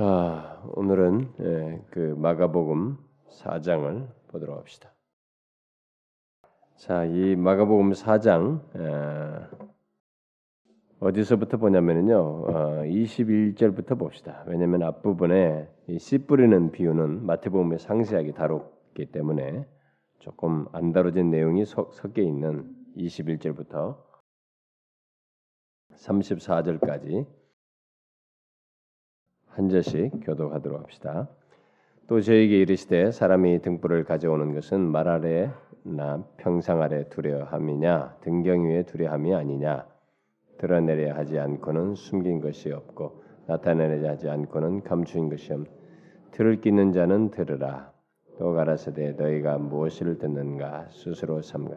[0.00, 2.96] 자, 오늘은 예, 그 마가복음
[3.28, 4.94] 4장을 보도록 합시다.
[6.76, 9.66] 자, 이 마가복음 4장 예,
[11.00, 14.42] 어디서부터 보냐면요, 어, 21절부터 봅시다.
[14.46, 15.68] 왜냐하면 앞부분에
[15.98, 19.68] 씨 뿌리는 비유는 마태복음에 상세하게 다뤘기 때문에
[20.20, 23.98] 조금 안 다뤄진 내용이 섞여 있는 21절부터
[25.92, 27.39] 34절까지
[29.60, 31.28] 한 절씩 교독하도록 합시다.
[32.06, 35.50] 또 저에게 이르시되 사람이 등불을 가져오는 것은 말 아래
[35.82, 39.86] 나 평상 아래 두려함이냐 등경 위에 두려함이 아니냐?
[40.56, 45.66] 드러내려 하지 않고는 숨긴 것이 없고 나타내려 하지 않고는 감추인 것이 없.
[46.30, 47.92] 들을 끼는 자는 들으라.
[48.38, 50.88] 또 가라사대 너희가 무엇을 듣는가?
[50.90, 51.76] 스스로 삼가.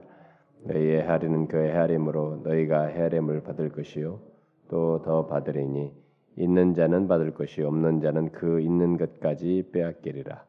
[0.63, 4.21] 너희의 헤아리는 그 헤아림으로 너희가 헤아림을 받을 것이요.
[4.69, 6.02] 또 더 받으리니
[6.35, 10.45] 있는 자는 받을 것이 없는 자는 그 있는 것까지 빼앗기리라.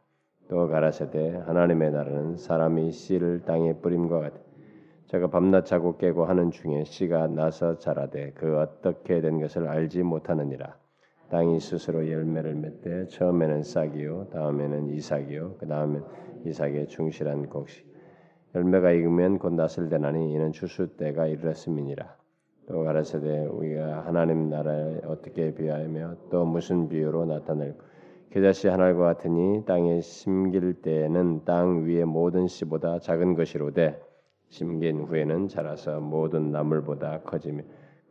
[0.48, 4.36] 또 가라사대 하나님의 나라는 사람이 씨를 땅에 뿌림과 같아.
[5.06, 10.76] 제가 밤낮 자고 깨고 하는 중에 씨가 나서 자라되 그 어떻게 된 것을 알지 못하느니라.
[11.30, 16.04] 땅이 스스로 열매를 맺되 처음에는 싹이요 다음에는 이삭이요 그 다음엔
[16.44, 17.86] 이삭의 충실한 곡식
[18.54, 22.23] 열매가 익으면 곧 낫을 되나니 이는 추수 때가 이르렀음이니라.
[22.66, 27.74] 또 가라사대 우리가 하나님 나라에 어떻게 비하며 또 무슨 비유로 나타낼
[28.30, 34.00] 겨자씨 하나과 같으니 땅에 심길 때에는 땅 위의 모든 씨보다 작은 것이로되
[34.48, 37.62] 심긴 후에는 자라서 모든 나물보다 커지며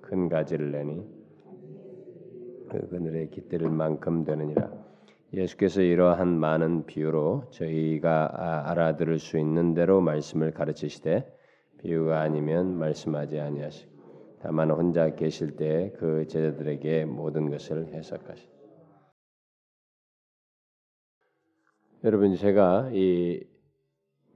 [0.02, 1.04] 큰 가지를 내니
[2.70, 4.70] 그 그늘에 깃들 만큼 되느니라.
[5.34, 11.26] 예수께서 이러한 많은 비유로 저희가 아, 알아들을 수 있는 대로 말씀을 가르치시되
[11.80, 13.93] 비유가 아니면 말씀하지 아니하시고
[14.44, 18.48] 다만 혼자 계실 때 그 제자들에게 모든 것을 해석하시.
[22.04, 23.42] 여러분 제가 이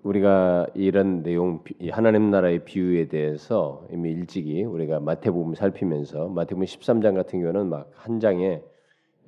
[0.04, 7.42] 우리가 이런 내용 하나님 나라의 비유에 대해서 이미 일찍이 우리가 마태복음 살피면서 마태복음 13장 같은
[7.42, 8.64] 경우는 막 한 장에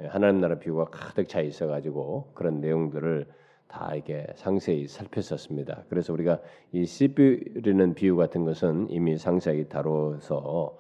[0.08, 3.28] 하나님 나라 비유가 가득 차 있어 가지고 그런 내용들을
[3.69, 5.84] 다 이게 상세히 살폈었습니다.
[5.90, 6.40] 그래서 우리가
[6.72, 10.75] 이 씨뿌리는 비유 같은 것은 이미 상세하게 다뤄서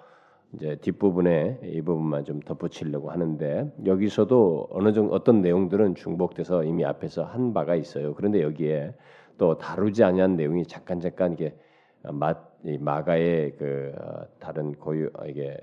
[0.53, 7.23] 이제 뒷부분에 이 부분만 좀 덧붙이려고 하는데 여기서도 어느 정도 어떤 내용들은 중복돼서 이미 앞에서
[7.23, 8.15] 한 바가 있어요.
[8.15, 8.95] 그런데 여기에
[9.37, 11.55] 또 다루지 아니한 내용이 잠깐 잠깐 이게
[12.01, 12.33] 마,
[12.79, 15.55] 마가의 그 어, 다른 고유 이게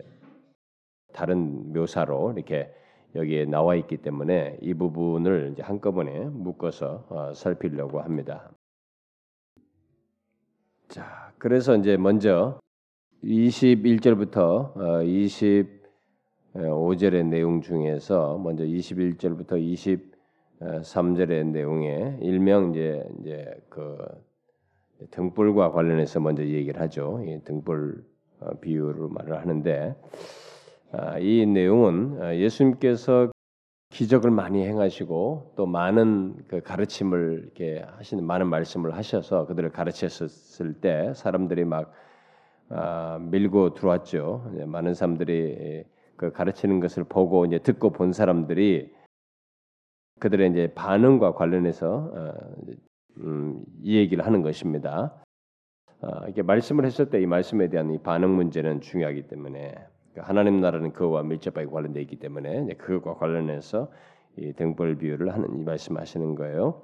[1.12, 2.72] 다른 묘사로 이렇게
[3.16, 8.50] 여기에 나와 있기 때문에 이 부분을 이제 한꺼번에 묶어서 어, 살피려고 합니다.
[10.88, 12.60] 자, 그래서 이제 먼저
[13.24, 14.74] 21절부터
[16.54, 20.00] 25절의 어, 내용 중에서 먼저 21절부터
[20.60, 23.98] 23절의 내용에 일명 이제 이제 그
[25.10, 27.20] 등불과 관련해서 먼저 얘기를 하죠.
[27.44, 28.04] 등불
[28.40, 30.45] 어, 비유로 말을 하는데 아,
[31.20, 33.30] 이 내용은 아, 예수님께서
[33.90, 41.12] 기적을 많이 행하시고 또 많은 그 가르침을 이렇게 하시는 많은 말씀을 하셔서 그들을 가르쳤을 때
[41.14, 41.92] 사람들이 막
[42.68, 44.50] 아, 밀고 들어왔죠.
[44.66, 45.84] 많은 사람들이
[46.16, 48.92] 그 가르치는 것을 보고 이제 듣고 본 사람들이
[50.18, 52.12] 그들의 이제 반응과 관련해서
[53.18, 55.14] 음, 이 얘기를 하는 것입니다.
[56.24, 59.74] 이렇게 말씀을 했을 때 이 말씀에 대한 이 반응 문제는 중요하기 때문에
[60.20, 63.90] 하나님 나라는 그와 밀접하게 관련되어 있기 때문에 그것과 관련해서
[64.36, 66.82] 이 등불 비유를 하는 이 말씀하시는 거예요.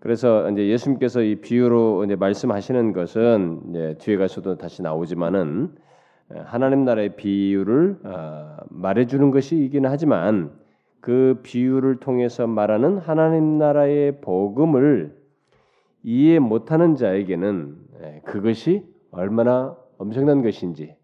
[0.00, 5.76] 그래서 이제 예수님께서 이 비유로 이제 말씀하시는 것은 이제 뒤에 가서도 다시 나오지만은
[6.44, 10.50] 하나님 나라의 비유를 어, 말해주는 것이긴 하지만
[11.00, 15.16] 그 비유를 통해서 말하는 하나님 나라의 복음을
[16.02, 17.76] 이해 못하는 자에게는
[18.24, 21.01] 그것이 얼마나 엄청난 것인지 어,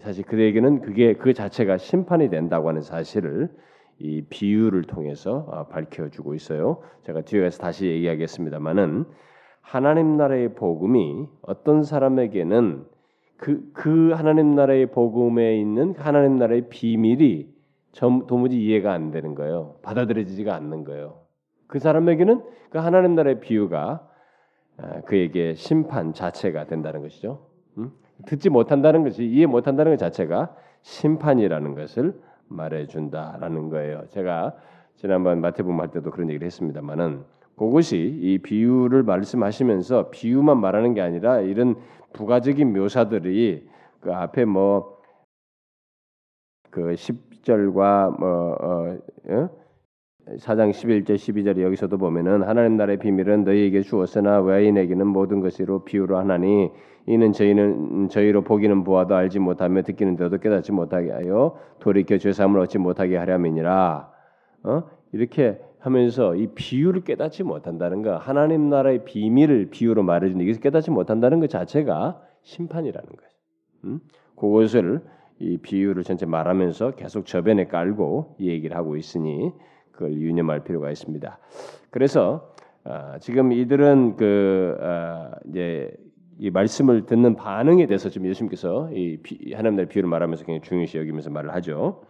[0.00, 3.48] 사실 그에게는 그게 그 자체가 심판이 된다고 하는 사실을
[3.98, 6.82] 이 비유를 통해서 어, 밝혀주고 있어요.
[7.04, 9.04] 제가 뒤에 가서 다시 얘기하겠습니다만은
[9.60, 12.84] 하나님 나라의 복음이 어떤 사람에게는
[13.36, 17.48] 그, 그 하나님 나라의 복음에 있는 하나님 나라의 비밀이
[17.92, 19.76] 점, 도무지 이해가 안 되는 거예요.
[19.82, 21.20] 받아들여지지가 않는 거예요.
[21.66, 24.06] 그 사람에게는 그 하나님 나라의 비유가
[24.78, 27.46] 어, 그에게 심판 자체가 된다는 것이죠.
[27.76, 27.92] 음?
[28.26, 34.02] 듣지 못한다는 것이 이해 못한다는 것 자체가 심판이라는 것을 말해준다라는 거예요.
[34.08, 34.54] 제가
[34.96, 37.22] 지난번 마태복음 할 때도 그런 얘기를 했습니다만은
[37.56, 41.76] 그것이 이 비유를 말씀하시면서 비유만 말하는 게 아니라 이런
[42.12, 43.68] 부가적인 묘사들이
[44.00, 45.00] 그 앞에 뭐
[46.70, 49.50] 그 10절과 뭐 어, 어?
[50.28, 56.70] 4장 11절 12절에 여기서도 보면은 하나님 나라의 비밀은 너희에게 주었으나 외인에게는 모든 것으로 비유로 하나니
[57.06, 62.60] 이는 저희는 저희로 보기는 보아도 알지 못하며 듣기는 들어도 깨닫지 못하게 하여 돌이켜 죄 사함을
[62.60, 64.10] 얻지 못하게 하려면이라
[64.64, 64.82] 어?
[65.12, 71.40] 이렇게 하면서 이 비유를 깨닫지 못한다는 거 하나님 나라의 비밀을 비유로 말해주는 이것을 깨닫지 못한다는
[71.40, 73.30] 것 자체가 심판이라는 거예요.
[73.84, 74.00] 음?
[74.36, 75.00] 그것을
[75.38, 79.52] 이 비유를 전체 말하면서 계속 저변에 깔고 이 얘기를 하고 있으니
[80.00, 81.38] 그걸 유념할 필요가 있습니다.
[81.90, 82.54] 그래서
[82.84, 85.92] 어, 지금 이들은 그 어, 이제
[86.38, 90.96] 이 말씀을 듣는 반응에 대해서 좀 예수님께서 이 비, 하나님 나라 비유를 말하면서 굉장히 중요시
[90.96, 92.02] 여기면서 말을 하죠.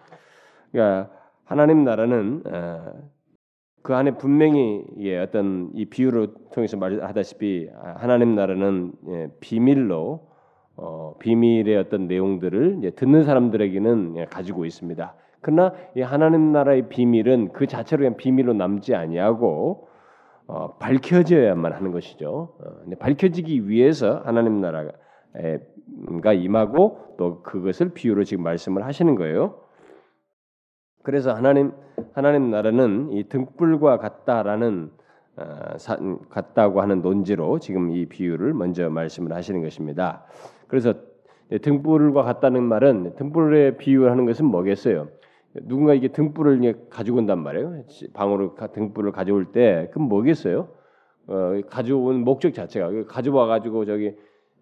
[0.70, 1.10] 그러니까
[1.44, 2.92] 하나님 나라는 어,
[3.82, 10.28] 그 안에 분명히 예, 어떤 이 비유를 통해서 말하다시피 하나님 나라는 예, 비밀로
[10.76, 15.16] 어, 비밀의 어떤 내용들을 예, 듣는 사람들에게는 예, 가지고 있습니다.
[15.40, 19.88] 그러나 이 하나님 나라의 비밀은 그 자체로 그냥 비밀로 남지 아니하고
[20.46, 22.56] 어, 밝혀져야만 하는 것이죠.
[22.58, 29.60] 어, 밝혀지기 위해서 하나님 나라가 임하고 또 그것을 비유로 지금 말씀을 하시는 거예요.
[31.02, 31.72] 그래서 하나님
[32.12, 34.90] 하나님 나라는 이 등불과 같다라는
[35.36, 35.96] 어, 사,
[36.28, 40.24] 같다고 하는 논지로 지금 이 비유를 먼저 말씀을 하시는 것입니다.
[40.66, 40.94] 그래서
[41.62, 45.08] 등불과 같다는 말은 등불에 비유하는 것은 뭐겠어요?
[45.54, 47.84] 누군가 이게 등불을 가지고 온단 말이에요.
[48.14, 50.68] 방으로 등불을 가져올 때 그럼 뭐겠어요?
[51.26, 54.14] 어, 가져온 목적 자체가 가져와 가지고 저기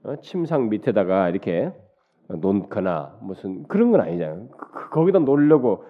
[0.03, 1.73] 어, 침상 밑에다가 이렇게
[2.29, 4.49] 놓거나 무슨 그런 건 아니잖아요.
[4.49, 5.85] 그, 거기다 놓으려고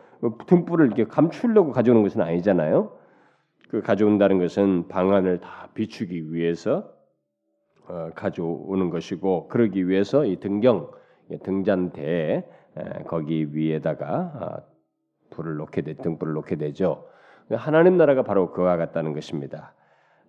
[0.47, 2.93] 등불을 이렇게 감추려고 가져오는 것은 아니잖아요.
[3.69, 6.91] 그 가져온다는 것은 방안을 다 비추기 위해서
[7.87, 10.91] 어, 가져오는 것이고 그러기 위해서 이 등경
[11.43, 12.45] 등잔대에
[13.07, 14.61] 거기 위에다가 아,
[15.31, 17.09] 불을 놓게 되, 등불을 놓게 되죠.
[17.51, 19.75] 하나님 나라가 바로 그와 같다는 것입니다.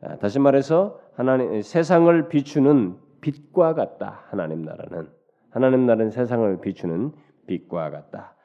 [0.01, 4.23] 아, 다시 말해서 하나님 세상을 비추는 빛과 같다.
[4.29, 5.09] 하나님 나라는
[5.49, 7.11] 하나님 나라는 세상을 비추는
[7.47, 8.35] 빛과 같다.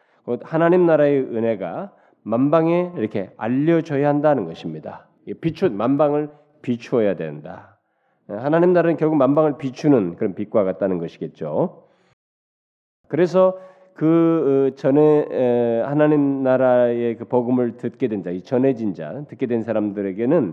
[0.43, 1.93] 하나님 나라의 은혜가
[2.23, 5.06] 만방에 이렇게 알려져야 한다는 것입니다.
[5.41, 6.31] 비추 만방을
[6.62, 7.79] 비추어야 된다.
[8.27, 11.87] 하나님 나라는 결국 만방을 비추는 그런 빛과 같다는 것이겠죠.
[13.09, 13.59] 그래서
[13.94, 19.62] 그 어, 전에 하나님 나라의 그 복음을 듣게 된 자, 이 전해진 자, 듣게 된
[19.62, 20.52] 사람들에게는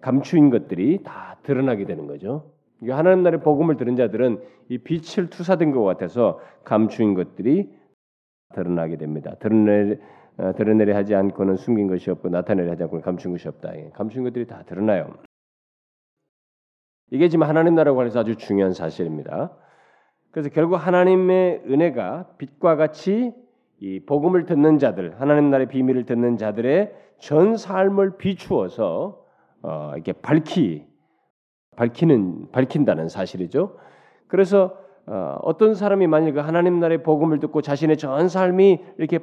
[0.00, 2.52] 감추인 것들이 다 드러나게 되는 거죠.
[2.88, 7.70] 하나님 나라의 복음을 들은 자들은 이 빛을 투사된 것 같아서 감추인 것들이
[8.54, 9.34] 드러나게 됩니다.
[9.38, 9.98] 드러내
[10.38, 13.76] 어, 드러내려 하지 않고는 숨긴 것이 없고 나타내려 하지 않고는 감춘 것이 없다.
[13.76, 15.12] 예, 감춘 것들이 다 드러나요.
[17.10, 19.56] 이게 지금 하나님 나라고 해서 아주 중요한 사실입니다.
[20.38, 23.32] 그래서 결국 하나님의 은혜가 빛과 같이
[23.80, 29.24] 이 복음을 듣는 자들, 하나님 나라의 비밀을 듣는 자들의 전 삶을 비추어서
[29.62, 30.86] 어, 이렇게 밝히
[31.74, 33.78] 밝히는 밝힌다는 사실이죠.
[34.28, 39.18] 그래서 어, 어떤 사람이 만약 그 하나님 나라의 복음을 듣고 자신의 전 삶이 이렇게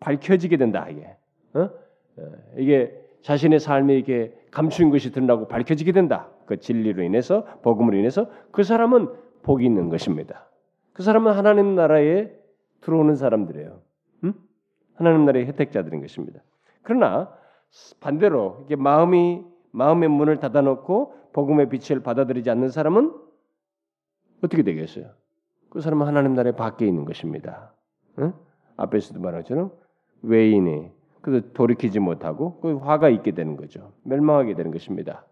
[0.00, 1.14] 밝혀지게 된다 이게
[1.52, 1.60] 어?
[1.60, 2.22] 어?
[2.56, 8.62] 이게 자신의 삶이 이게 감추인 것이 드러나고 밝혀지게 된다 그 진리로 인해서 복음으로 인해서 그
[8.62, 9.08] 사람은
[9.42, 10.46] 복이 있는 것입니다.
[10.94, 12.30] 그 사람은 하나님 나라에
[12.80, 13.80] 들어오는 사람들이에요.
[14.24, 14.34] 음?
[14.94, 16.40] 하나님 나라의 혜택자들인 것입니다.
[16.82, 17.30] 그러나
[18.00, 23.12] 반대로 이게 마음이 마음의 문을 닫아놓고 복음의 빛을 받아들이지 않는 사람은
[24.42, 25.10] 어떻게 되겠어요?
[25.68, 27.74] 그 사람은 하나님 나라에 밖에 있는 것입니다.
[28.20, 28.32] 응?
[28.76, 29.72] 앞에서도 말하처럼
[30.22, 33.92] 외인이 그래서 돌이키지 못하고 그 화가 있게 되는 거죠.
[34.04, 35.26] 멸망하게 되는 것입니다.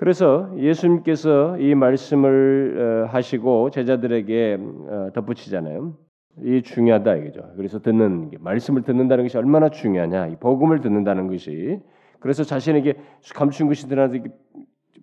[0.00, 5.94] 그래서 예수님께서 이 말씀을 어, 하시고 제자들에게 어, 덧붙이잖아요.
[6.42, 7.52] 이 중요하다 이거죠.
[7.54, 10.28] 그래서 듣는 말씀을 듣는다는 것이 얼마나 중요하냐.
[10.28, 11.80] 이 복음을 듣는다는 것이
[12.18, 12.94] 그래서 자신에게
[13.34, 14.32] 감춘 것이 드러나는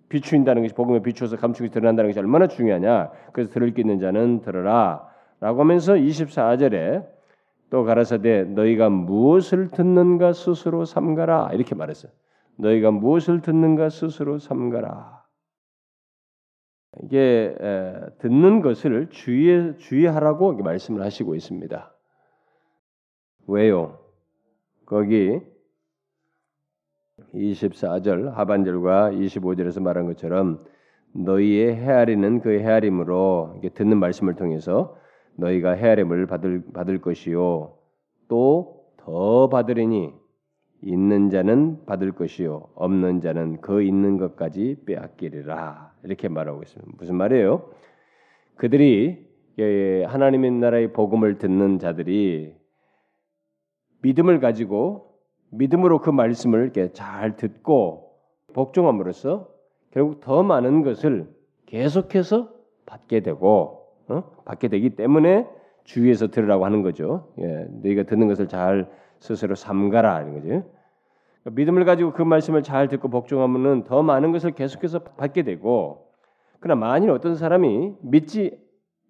[0.08, 3.12] 비추인다는 것이 복음에 비추어서 감춘 것이 드러난다는 것이 얼마나 중요하냐.
[3.32, 7.06] 그래서 들을 게 있는 자는 들어라라고 하면서 24절에
[7.70, 12.10] 또 가라사대 너희가 무엇을 듣는가 스스로 삼가라 이렇게 말했어요.
[12.58, 15.24] 너희가 무엇을 듣는가 스스로 삼가라.
[17.04, 21.94] 이게 에, 듣는 것을 주의 주의하라고 말씀을 하시고 있습니다.
[23.46, 23.98] 왜요?
[24.86, 25.40] 거기
[27.34, 30.64] 24절 하반절과 25절에서 말한 것처럼
[31.14, 34.96] 너희의 헤아리는 그 헤아림으로 듣는 말씀을 통해서
[35.36, 37.78] 너희가 헤아림을 받을 받을 것이요
[38.28, 40.12] 또 더 받으리니
[40.82, 46.92] 있는 자는 받을 것이요 없는 자는 그 있는 것까지 빼앗기리라 이렇게 말하고 있습니다.
[46.98, 47.70] 무슨 말이에요?
[48.56, 49.26] 그들이
[50.06, 52.54] 하나님의 나라의 복음을 듣는 자들이
[54.02, 55.18] 믿음을 가지고
[55.50, 58.12] 믿음으로 그 말씀을 이렇게 잘 듣고
[58.52, 59.48] 복종함으로써
[59.90, 61.28] 결국 더 많은 것을
[61.66, 62.52] 계속해서
[62.86, 64.22] 받게 되고 어?
[64.44, 65.46] 받게 되기 때문에
[65.84, 67.32] 주위에서 들으라고 하는 거죠.
[67.40, 70.48] 예, 너희가 듣는 것을 잘 스스로 삼가라 하는 거죠.
[70.48, 76.12] 그러니까 믿음을 가지고 그 말씀을 잘 듣고 복종하면은 더 많은 것을 계속해서 받게 되고
[76.60, 78.58] 그러나 만일 어떤 사람이 믿지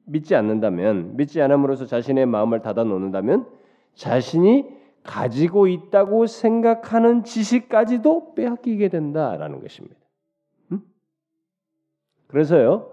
[0.05, 3.47] 믿지 않는다면 믿지 않음으로써 자신의 마음을 닫아 놓는다면
[3.95, 4.67] 자신이
[5.03, 9.97] 가지고 있다고 생각하는 지식까지도 빼앗기게 된다라는 것입니다.
[10.73, 10.81] 음?
[12.27, 12.93] 그래서요.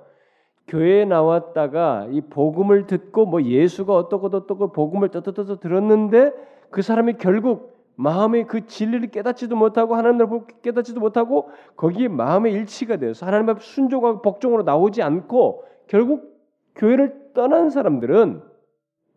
[0.67, 6.33] 교회에 나왔다가 이 복음을 듣고 뭐 예수가 어떻고 어떻고 복음을 떠떠떠 들었는데
[6.75, 13.25] 그 사람이 결국 마음의 그 진리를 깨닫지도 못하고 하나님을 깨닫지도 못하고 거기에 마음의 일치가 되어서
[13.25, 16.37] 하나님 앞 순종하고 복종으로 나오지 않고 결국
[16.75, 18.41] 교회를 떠난 사람들은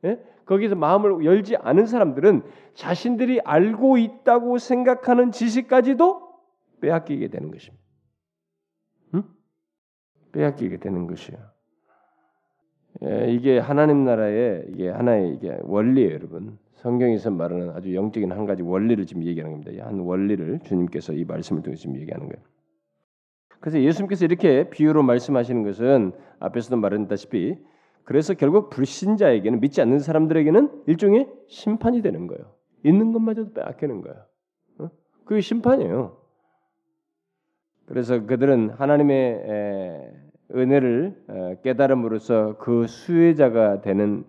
[0.05, 0.23] 예?
[0.45, 2.43] 거기서 마음을 열지 않은 사람들은
[2.75, 6.29] 자신들이 알고 있다고 생각하는 지식까지도
[6.81, 7.85] 빼앗기게 되는 것입니다.
[9.15, 9.25] 응?
[10.31, 11.37] 빼앗기게 되는 것이요.
[13.03, 16.57] 예, 이게 하나님 나라의 이게 하나의 이게 원리예요, 여러분.
[16.79, 19.87] 성경에서 말하는 아주 영적인 한 가지 원리를 지금 얘기하는 겁니다.
[19.87, 22.45] 한 원리를 주님께서 이 말씀을 통해서 지금 얘기하는 거예요.
[23.61, 27.59] 그래서 예수님께서 이렇게 비유로 말씀하시는 것은 앞에서도 말했다시피
[28.05, 32.55] 그래서 결국 불신자에게는 믿지 않는 사람들에게는 일종의 심판이 되는 거예요.
[32.85, 34.25] 있는 것마저도 빼앗기는 거예요.
[34.79, 34.91] 어?
[35.25, 36.17] 그게 심판이에요.
[37.87, 40.13] 그래서 그들은 하나님의
[40.55, 44.25] 은혜를 어, 깨달음으로써 그 수혜자가 되는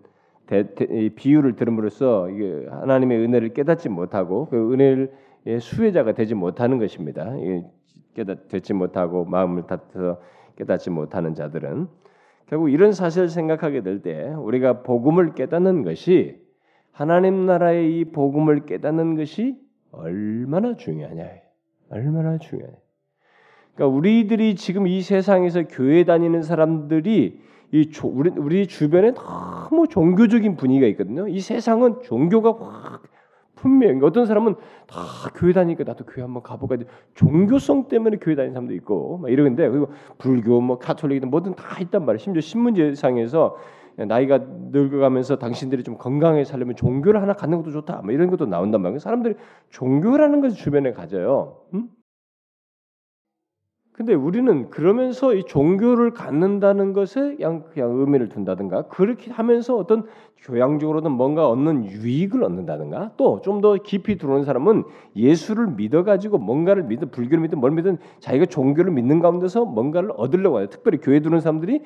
[1.16, 2.28] 비유를 들음으로써
[2.70, 5.12] 하나님의 은혜를 깨닫지 못하고 그 은혜를
[5.60, 7.32] 수혜자가 되지 못하는 것입니다.
[8.14, 10.20] 깨닫지 못하고 마음을 닫아서
[10.56, 11.86] 깨닫지 못하는 자들은
[12.46, 16.36] 결국 이런 사실을 생각하게 될 때 우리가 복음을 깨닫는 것이
[16.90, 19.56] 하나님 나라의 이 복음을 깨닫는 것이
[19.92, 21.24] 얼마나 중요하냐.
[21.90, 22.70] 얼마나 중요해.
[23.74, 27.40] 그러니까 우리들이 지금 이 세상에서 교회 다니는 사람들이
[27.72, 31.28] 이 조, 우리, 우리 주변에 너무 종교적인 분위기가 있거든요.
[31.28, 33.02] 이 세상은 종교가 확
[33.54, 34.54] 분명히 어떤 사람은
[34.86, 34.98] 다
[35.34, 36.78] 교회 다니니까 나도 교회 한번 가볼까
[37.14, 42.04] 종교성 때문에 교회 다니는 사람도 있고 막 이러는데 그리고 불교 뭐 카톨릭이든 뭐든 다 있단
[42.06, 42.18] 말이에요.
[42.18, 43.56] 심지어 신문지상에서
[44.08, 44.38] 나이가
[44.72, 48.00] 늙어가면서 당신들이 좀 건강하게 살려면 종교를 하나 갖는 것도 좋다.
[48.02, 48.98] 뭐 이런 것도 나온단 말이에요.
[48.98, 49.34] 사람들이
[49.68, 51.58] 종교라는 것을 주변에 가져요.
[51.74, 51.88] 음?
[54.00, 60.06] 근데 우리는 그러면서 이 종교를 갖는다는 것에 그냥, 그냥 의미를 둔다든가 그렇게 하면서 어떤
[60.38, 64.84] 교양적으로든 뭔가 얻는 유익을 얻는다든가 또 좀 더 깊이 들어오는 사람은
[65.16, 70.60] 예수를 믿어 가지고 뭔가를 믿든 불교를 믿든 뭘 믿든 자기가 종교를 믿는 가운데서 뭔가를 얻으려고
[70.60, 70.68] 해요.
[70.70, 71.82] 특별히 교회 들어오는 사람들이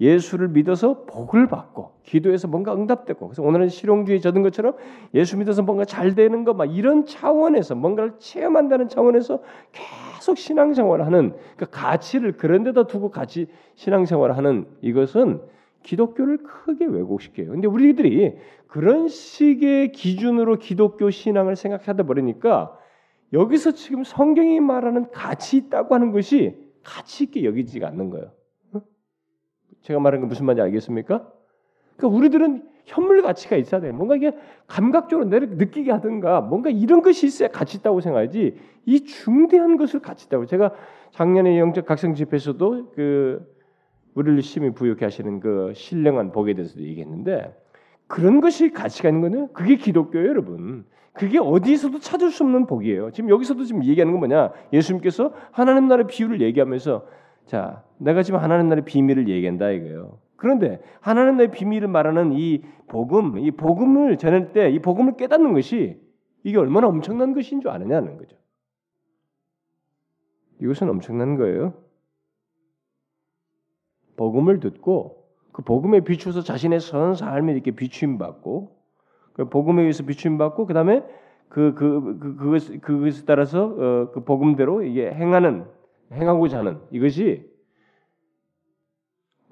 [0.00, 4.74] 예수를 믿어서 복을 받고 기도해서 뭔가 응답되고 그래서 오늘은 실용주의 젖은 것처럼
[5.14, 9.40] 예수 믿어서 뭔가 잘 되는 거막 이런 차원에서 뭔가를 체험한다는 차원에서
[9.72, 15.42] 계속 신앙생활을 하는 그 가치를 그런 데다 두고 같이 신앙생활을 하는 이것은
[15.82, 17.50] 기독교를 크게 왜곡시켜요.
[17.50, 22.78] 근데 우리들이 그런 식의 기준으로 기독교 신앙을 생각하다 버리니까
[23.32, 28.30] 여기서 지금 성경이 말하는 가치 있다고 하는 것이 가치 있게 여기지가 않는 거예요.
[29.82, 31.30] 제가 말하는 건 무슨 말인지 알겠습니까?
[31.96, 33.92] 그러니까 우리들은 현물 가치가 있어야 돼.
[33.92, 34.32] 뭔가 이게
[34.66, 40.26] 감각적으로 내를 느끼게 하든가 뭔가 이런 것이 있어야 가치 있다고 생각하지 이 중대한 것을 가치
[40.26, 40.46] 있다고.
[40.46, 40.72] 제가
[41.10, 43.54] 작년에 영적 각성 집회에서도 그
[44.14, 47.54] 우리를 심히 부욕해 하시는 그 신령한 복에 대해서도 얘기했는데
[48.06, 50.84] 그런 것이 가치가 있는 거는 그게 기독교예요, 여러분.
[51.14, 53.12] 그게 어디서도 찾을 수 없는 복이에요.
[53.12, 54.52] 지금 여기서도 지금 얘기하는 건 뭐냐?
[54.72, 57.06] 예수님께서 하나님 나라의 비유를 얘기하면서
[57.46, 60.18] 자, 내가 지금 하나님 나라의 비밀을 얘기한다 이거예요.
[60.44, 65.98] 그런데 하나님 나라의 비밀을 말하는 이 복음, 이 복음을 전할 때 이 복음을 깨닫는 것이
[66.42, 68.36] 이게 얼마나 엄청난 것인 줄 아느냐는 거죠.
[70.60, 71.72] 이것은 엄청난 거예요.
[74.16, 78.76] 복음을 듣고 그 복음에 비추어서 자신의 선 삶에 이렇게 비추임 받고
[79.32, 81.02] 그 복음에 의해서 비추임 받고 그다음에
[81.48, 85.64] 그 그 그 그것 그것에 따라서 어, 그 복음대로 이게 행하는
[86.12, 87.50] 행하고자 하는 이것이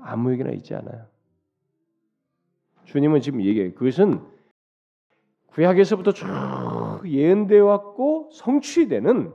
[0.03, 1.07] 아무에게나 있지 않아요.
[2.85, 3.73] 주님은 지금 얘기해요.
[3.75, 4.21] 그것은
[5.49, 6.27] 구약에서부터 쭉
[7.05, 9.33] 예언되어 왔고 성취되는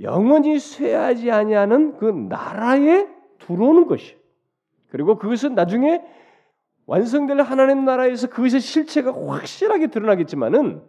[0.00, 4.16] 영원히 쇠하지 아니하는 그 나라에 들어오는 것이.
[4.90, 6.02] 그리고 그것은 나중에
[6.86, 10.82] 완성될 하나님 나라에서 그것의 실체가 확실하게 드러나겠지만은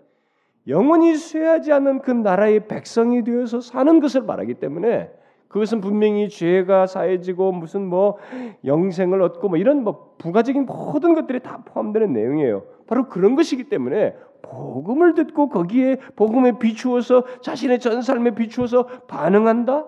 [0.67, 5.11] 영원히 쇠하지 않는 그 나라의 백성이 되어서 사는 것을 말하기 때문에
[5.47, 8.17] 그것은 분명히 죄가 사해지고 무슨 뭐
[8.65, 12.63] 영생을 얻고 뭐 이런 뭐 부가적인 모든 것들이 다 포함되는 내용이에요.
[12.87, 19.87] 바로 그런 것이기 때문에 복음을 듣고 거기에 복음에 비추어서 자신의 전 삶에 비추어서 반응한다?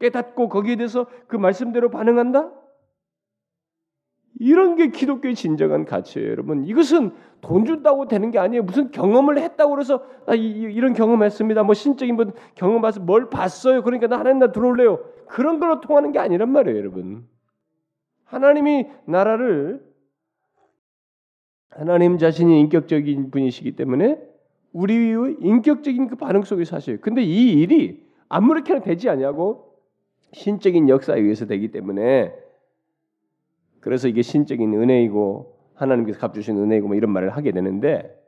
[0.00, 2.50] 깨닫고 거기에 대해서 그 말씀대로 반응한다?
[4.38, 6.64] 이런 게 기독교의 진정한 가치예요, 여러분.
[6.64, 8.62] 이것은 돈 준다고 되는 게 아니에요.
[8.62, 11.62] 무슨 경험을 했다고 그래서 아, 이, 런 경험했습니다.
[11.62, 13.82] 뭐 신적인 뭐 경험 봐서 뭘 봤어요.
[13.82, 15.00] 그러니까 나 하나님 나 들어올래요.
[15.28, 17.26] 그런 걸로 통하는 게 아니란 말이에요, 여러분.
[18.24, 19.82] 하나님이 나라를
[21.70, 24.18] 하나님 자신이 인격적인 분이시기 때문에
[24.72, 26.98] 우리의 인격적인 그 반응 속에 사셔요.
[27.00, 29.72] 근데 이 일이 아무렇게나 되지 않냐고
[30.32, 32.34] 신적인 역사에 의해서 되기 때문에
[33.86, 38.20] 그래서 이게 신적인 은혜이고 하나님께서 갚주신 은혜이고 뭐 이런 말을 하게 되는데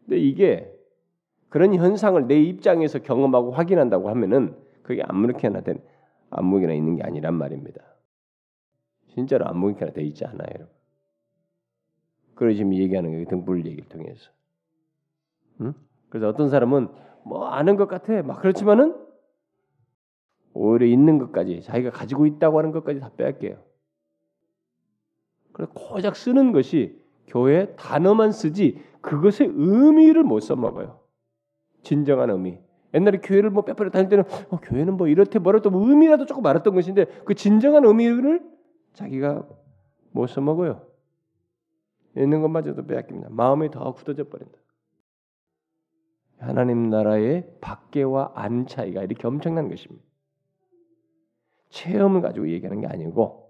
[0.00, 0.68] 근데 이게
[1.48, 5.80] 그런 현상을 내 입장에서 경험하고 확인한다고 하면은 그게 아무렇게나 된
[6.30, 7.84] 안무기나 있는 게 아니란 말입니다.
[9.14, 10.74] 진짜로 안무기나 돼 있지 않아요, 여러분.
[12.34, 13.26] 그걸 지금 얘기하는 거예요.
[13.26, 14.32] 등불 얘기를 통해서.
[15.60, 15.74] 응?
[16.08, 16.88] 그래서 어떤 사람은
[17.24, 18.20] 뭐 아는 것 같아.
[18.22, 18.96] 막 그렇지만은
[20.52, 23.73] 오히려 있는 것까지 자기가 가지고 있다고 하는 것까지 다 빼앗겨요.
[25.54, 31.00] 그래서 고작 쓰는 것이 교회 단어만 쓰지 그것의 의미를 못 써먹어요.
[31.82, 32.58] 진정한 의미.
[32.92, 36.74] 옛날에 교회를 뭐 빼빼로 다닐 때는 어, 교회는 뭐 이렇대 뭐라도 뭐 의미라도 조금 알았던
[36.74, 38.42] 것인데 그 진정한 의미를
[38.92, 39.48] 자기가
[40.12, 40.86] 못 써먹어요.
[42.16, 43.28] 있는 것마저도 빼앗깁니다.
[43.30, 44.58] 마음이 더 굳어져 버린다.
[46.38, 50.04] 하나님 나라의 밖에와 안 차이가 이렇게 엄청난 것입니다.
[51.70, 53.43] 체험을 가지고 얘기하는 게 아니고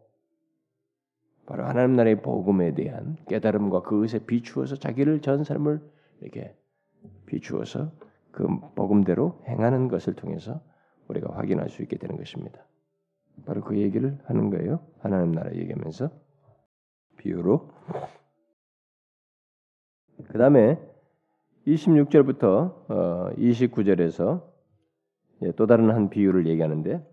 [1.46, 5.80] 바로 하나님 나라의 복음에 대한 깨달음과 그것에 비추어서 자기를 전 삶을
[6.20, 6.56] 이렇게
[7.26, 7.92] 비추어서
[8.30, 10.60] 그 복음대로 행하는 것을 통해서
[11.08, 12.64] 우리가 확인할 수 있게 되는 것입니다.
[13.44, 14.80] 바로 그 얘기를 하는 거예요.
[15.00, 16.10] 하나님 나라 얘기하면서
[17.18, 17.70] 비유로
[20.28, 20.80] 그 다음에
[21.66, 24.42] 26절부터 29절에서
[25.56, 27.04] 또 다른 한 비유를 얘기하는데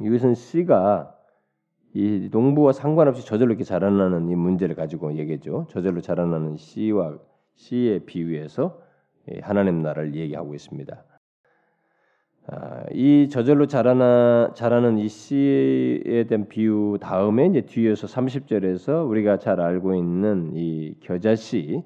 [0.00, 1.11] 이것은 씨가
[1.94, 5.66] 이 농부와 상관없이 저절로 이렇게 자라나는 이 문제를 가지고 얘기했죠.
[5.70, 7.18] 저절로 자라나는 씨와
[7.56, 8.78] 씨의 비유에서
[9.42, 11.04] 하나님 나라를 얘기하고 있습니다.
[12.48, 19.60] 아, 이 저절로 자라나 자라는 이 씨에 대한 비유 다음에 이제 뒤에서 30절에서 우리가 잘
[19.60, 21.84] 알고 있는 이 겨자씨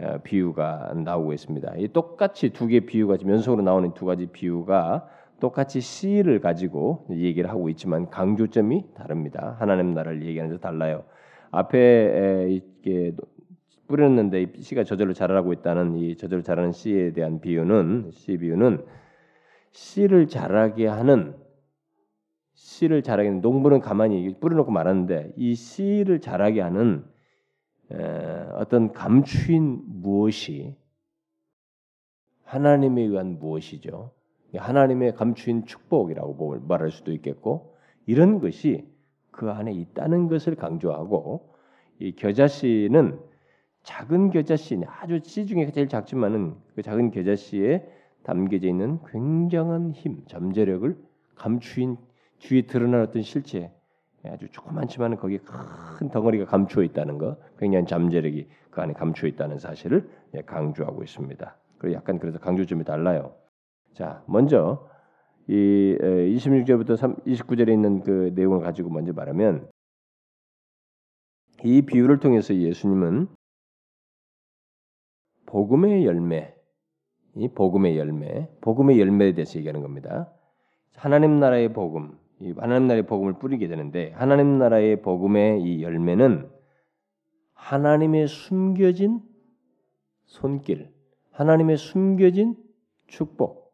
[0.00, 1.74] 어, 비유가 나오고 있습니다.
[1.78, 5.06] 이 똑같이 두 개 비유가 연속으로 나오는 두 가지 비유가
[5.40, 9.56] 똑같이 씨를 가지고 얘기를 하고 있지만 강조점이 다릅니다.
[9.58, 11.04] 하나님 나라를 얘기하는 데 달라요.
[11.50, 13.14] 앞에 이게
[13.86, 18.84] 뿌렸는데 씨가 저절로 자라고 있다는 이 저절로 자라는 씨에 대한 비유는 씨 비유는
[19.72, 21.34] 씨를 자라게 하는
[22.54, 27.04] 씨를 자라게 하는 농부는 가만히 뿌려놓고 말았는데 이 씨를 자라게 하는
[28.54, 30.76] 어떤 감추인 무엇이
[32.44, 34.17] 하나님에 의한 무엇이죠?
[34.56, 38.86] 하나님의 감추인 축복이라고 말할 수도 있겠고 이런 것이
[39.30, 41.54] 그 안에 있다는 것을 강조하고
[41.98, 43.20] 이 겨자씨는
[43.82, 47.86] 작은 겨자씨 아주 씨 중에 제일 작지만은 그 작은 겨자씨에
[48.22, 50.96] 담겨져 있는 굉장한 힘, 잠재력을
[51.34, 51.96] 감추인
[52.38, 52.62] 뒤에
[53.02, 53.72] 어떤 실체
[54.24, 60.10] 아주 조그만지만 거기에 큰 덩어리가 감추어 있다는 거, 굉장한 잠재력이 그 안에 감추어 있다는 사실을
[60.34, 61.56] 예, 강조하고 있습니다.
[61.78, 63.32] 그리고 약간 그래서 강조점이 달라요.
[63.94, 64.88] 자, 먼저
[65.46, 69.70] 이 26절부터 29절에 있는 그 내용을 가지고 먼저 말하면
[71.64, 73.28] 이 비유를 통해서 예수님은
[75.46, 76.54] 복음의 열매,
[77.34, 80.32] 이 복음의 열매, 복음의 열매에 대해서 얘기하는 겁니다.
[80.94, 86.50] 하나님 나라의 복음, 이 하나님 나라의 복음을 뿌리게 되는데 하나님 나라의 복음의 이 열매는
[87.54, 89.20] 하나님의 숨겨진
[90.26, 90.92] 손길,
[91.32, 92.56] 하나님의 숨겨진
[93.06, 93.67] 축복.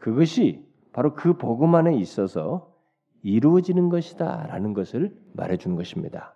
[0.00, 2.74] 그것이 바로 그 복음 안에 있어서
[3.22, 6.34] 이루어지는 것이다라는 것을 말해 주는 것입니다.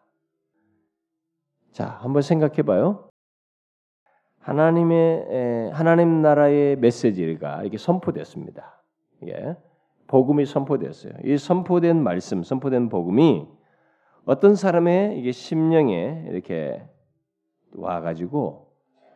[1.73, 3.09] 자, 한번 생각해 봐요.
[4.39, 8.83] 하나님의 하나님 나라의 메시지가 이렇게 선포됐습니다.
[9.27, 9.57] 예.
[10.07, 11.15] 복음이 선포됐어요.
[11.25, 13.49] 이 선포된 말씀, 선포된 복음이
[14.27, 16.87] 어떤 사람의 이게 심령에 이렇게
[17.73, 18.71] 와 가지고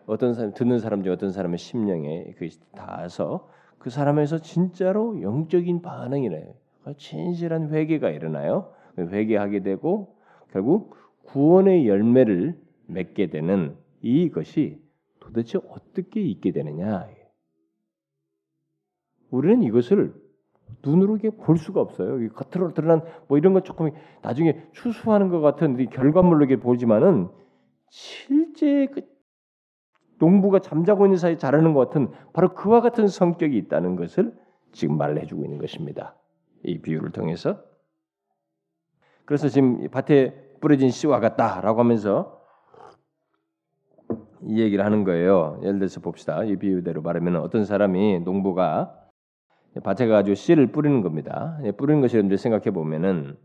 [0.06, 6.54] 어떤 사람 듣는 사람 중 어떤 사람의 심령에 그 닿아서 그 사람에서 진짜로 영적인 반응이래요.
[6.96, 8.72] 진실한 회개가 일어나요.
[8.98, 10.16] 회개하게 되고
[10.52, 14.80] 결국 구원의 열매를 맺게 되는 이것이
[15.20, 17.06] 도대체 어떻게 있게 되느냐?
[19.30, 20.14] 우리는 이것을
[20.84, 22.22] 눈으로 볼 수가 없어요.
[22.22, 23.90] 이 겉으로 드러난 뭐 이런 것 조금
[24.22, 27.28] 나중에 추수하는 것 같은 이 결과물로 보지만은
[27.90, 29.02] 실제 그
[30.18, 34.34] 농부가 잠자고 있는 사이에 자라는 것 같은 바로 그와 같은 성격이 있다는 것을
[34.72, 36.16] 지금 말해주고 있는 것입니다.
[36.64, 37.62] 이 비유를 통해서.
[39.24, 42.42] 그래서 지금 밭에 뿌려진 씨와 같다라고 하면서
[44.42, 45.60] 이 얘기를 하는 거예요.
[45.62, 46.42] 예를 들어서 봅시다.
[46.44, 48.94] 이 비유대로 말하면 어떤 사람이 농부가
[49.82, 51.58] 밭에 가지고 씨를 뿌리는 겁니다.
[51.76, 53.36] 뿌리는 것이 여러분들 생각해 보면은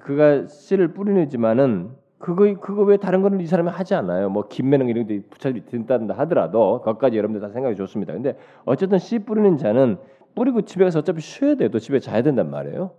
[0.00, 4.30] 그가 씨를 뿌리지만은 그거 그거 왜 다른 거는 이 사람이 하지 않아요.
[4.30, 8.12] 뭐 김매는 이런 데 붙여지 된다 하더라도 그것까지 여러분들 다 생각이 좋습니다.
[8.12, 9.98] 근데 어쨌든 씨 뿌리는 자는
[10.34, 11.54] 뿌리고 집에 가서 어차피 쉬어야.
[11.54, 12.92] 또 집에 자야 된단 말이에요.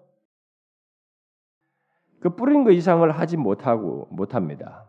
[2.19, 4.85] 그 뿌린 거 이상을 하지 못하고 못합니다.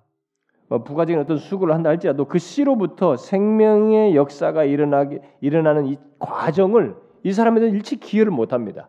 [0.69, 7.33] 뭐 부가적인 어떤 수고를 한다 할지라도 그 씨로부터 생명의 역사가 일어나게 일어나는 이 과정을 이
[7.33, 8.89] 사람에는 일치 기여를 못합니다.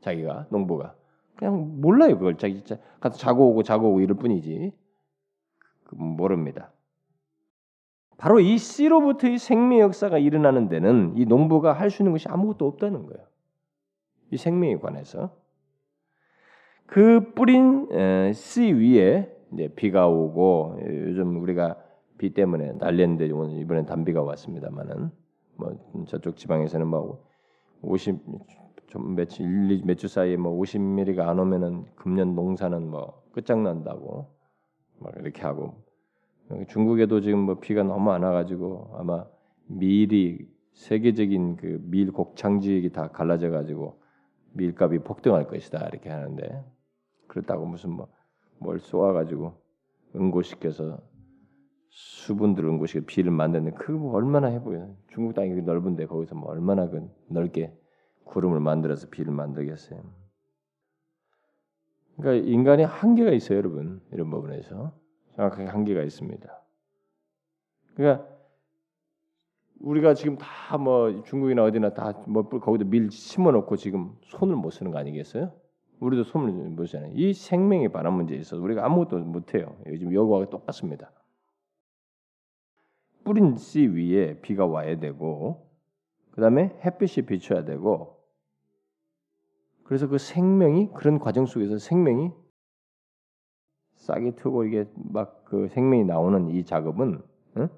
[0.00, 0.94] 자기가 농부가
[1.36, 4.72] 그냥 몰라요 그걸 자기 진짜 가서 자고 오고 자고 오고 이럴 뿐이지
[5.84, 6.72] 그 모릅니다.
[8.16, 13.06] 바로 이 씨로부터의 생명 역사가 일어나는 데는 이 농부가 할 수 있는 것이 아무것도 없다는
[13.06, 13.26] 거예요.
[14.30, 15.36] 이 생명에 관해서
[16.86, 17.88] 그 뿌린
[18.32, 21.76] 씨 위에 이제 비가 오고 요즘 우리가
[22.18, 25.10] 비 때문에 난리인데 이번에 단비가 왔습니다만은
[25.56, 27.24] 뭐 저쪽 지방에서는 뭐
[27.82, 28.20] 50,
[28.88, 29.46] 좀 며칠
[29.84, 34.26] 몇주 사이에 뭐 50mm가 안 오면은 금년 농사는 뭐 끝장난다고
[35.00, 35.82] 막 이렇게 하고.
[36.68, 39.24] 중국에도 지금 뭐 비가 너무 안 와가지고 아마
[39.66, 44.00] 밀이 세계적인 그 밀 곡창 지역이 다 갈라져 가지고
[44.52, 46.64] 밀값이 폭등할 것이다 이렇게 하는데
[47.28, 48.08] 그렇다고 무슨 뭐
[48.58, 49.52] 뭘 쏘아가지고
[50.16, 50.98] 응고시켜서
[51.90, 54.96] 수분들 응고시켜 비를 만드는 그거 얼마나 해보여.
[55.08, 57.72] 중국 땅이 넓은데 거기서 뭐 얼마나 그 넓게
[58.24, 60.00] 구름을 만들어서 비를 만들겠어요.
[62.16, 64.00] 그러니까 인간이 한계가 있어요, 여러분.
[64.12, 64.92] 이런 부분에서
[65.32, 66.62] 정확하게 한계가 있습니다.
[67.94, 68.28] 그러니까
[69.80, 74.90] 우리가 지금 다 뭐 중국이나 어디나 다 뭐 거기다 밀 심어놓고 지금 손을 못 쓰는
[74.92, 75.52] 거 아니겠어요?
[76.00, 77.12] 우리도 손을 못 쓰잖아요.
[77.14, 79.76] 이 생명의 바람 문제에 있어서 우리가 아무것도 못해요.
[79.86, 81.12] 요즘 여거와 똑같습니다.
[83.24, 85.66] 뿌린 씨 위에 비가 와야 되고
[86.30, 88.13] 그 다음에 햇빛이 비춰야 되고
[89.84, 92.30] 그래서 그 생명이 그런 과정 속에서 생명이
[93.96, 97.22] 싹이 트고 이게 막 그 생명이 나오는 이 작업은
[97.58, 97.68] 응?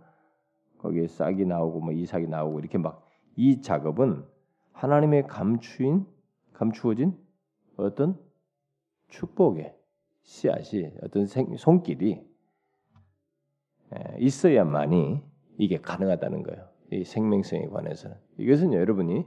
[0.79, 4.25] 거기에 싹이 나오고 뭐 이삭이 나오고 이렇게 막 이 작업은
[4.73, 6.07] 하나님의 감추인
[6.55, 7.17] 감추어진
[7.77, 8.19] 어떤
[9.09, 9.77] 축복의
[10.23, 12.27] 씨앗이 어떤 생, 손길이
[14.19, 15.23] 있어야만이
[15.59, 16.69] 이게 가능하다는 거예요.
[16.93, 19.27] 이 생명성에 관해서는 이것은 여러분이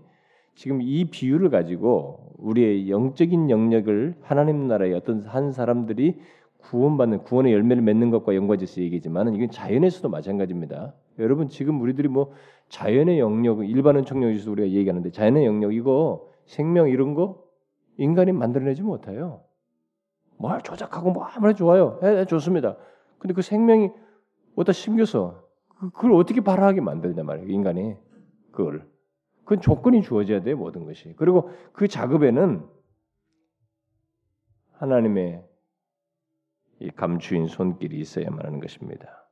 [0.60, 6.20] 지금 이 비유를 가지고 우리의 영적인 영역을 하나님 나라의 어떤 한 사람들이
[6.58, 10.94] 구원받는 구원의 열매를 맺는 것과 연관돼서 얘기지만 이건 자연에서도 마찬가지입니다.
[11.20, 12.34] 여러분 지금 우리들이 뭐
[12.68, 17.42] 자연의 영역 일반은 청력에서 우리가 얘기하는데 자연의 영역 이거 생명 이런 거
[17.96, 19.40] 인간이 만들어내지 못해요.
[20.36, 22.02] 뭘 조작하고 뭐 아무나 좋아요.
[22.04, 22.76] 예, 예, 좋습니다.
[23.18, 23.92] 근데 그 생명이
[24.58, 25.42] 어디다 심겨서
[25.80, 27.48] 그, 그걸 어떻게 발화하게 만들냐 말이에요.
[27.48, 27.96] 인간이
[28.52, 28.86] 그걸
[29.50, 31.16] 그건 조건이 주어져야 돼 모든 것이.
[31.18, 32.64] 그리고 그 작업에는
[34.74, 35.44] 하나님의
[36.82, 39.28] 이 감추인 손길이 있어야만 하는 것입니다.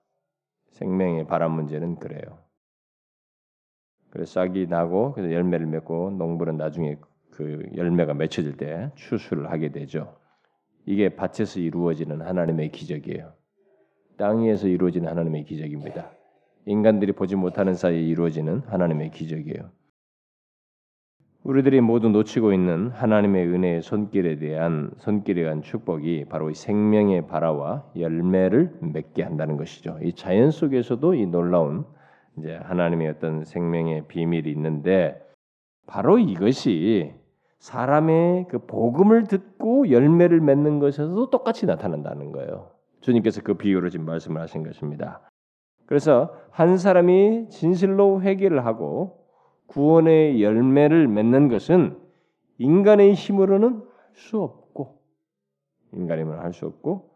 [0.72, 2.40] 생명의 바람 문제는 그래요.
[4.10, 6.98] 그래서 싹이 나고 그래서 열매를 맺고 농부는 나중에
[7.30, 10.18] 그 열매가 맺혀질 때 추수를 하게 되죠.
[10.88, 13.34] 이게 밭에서 이루어지는 하나님의 기적이에요.
[14.18, 16.12] 땅 위에서 이루어지는 하나님의 기적입니다.
[16.66, 19.78] 인간들이 보지 못하는 사이에 이루어지는 하나님의 기적이에요.
[21.48, 28.74] 우리들이 모두 놓치고 있는 하나님의 은혜의 손길에 대한 손길에 대한 축복이 바로 생명의 발화와 열매를
[28.82, 29.98] 맺게 한다는 것이죠.
[30.04, 31.86] 이 자연 속에서도 이 놀라운
[32.38, 35.26] 이제 하나님의 어떤 생명의 비밀이 있는데
[35.86, 37.14] 바로 이것이
[37.60, 42.72] 사람의 그 복음을 듣고 열매를 맺는 것에서도 똑같이 나타난다는 거예요.
[43.00, 45.22] 주님께서 그 비유로 지금 말씀을 하신 것입니다.
[45.86, 49.27] 그래서 한 사람이 진실로 회개를 하고
[49.68, 52.00] 구원의 열매를 맺는 것은
[52.58, 55.00] 인간의 힘으로는 할 수 없고
[55.94, 57.12] 인간의 힘으로 할 수 없고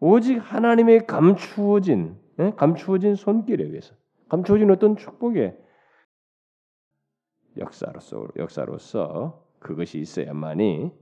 [0.00, 2.52] 오직 하나님의 감추어진 예?
[2.56, 3.94] 감추어진 손길에 의해서
[4.28, 5.58] 감추어진 어떤 축복의
[7.58, 10.92] 역사로서 역사로서 그것이 있어야만이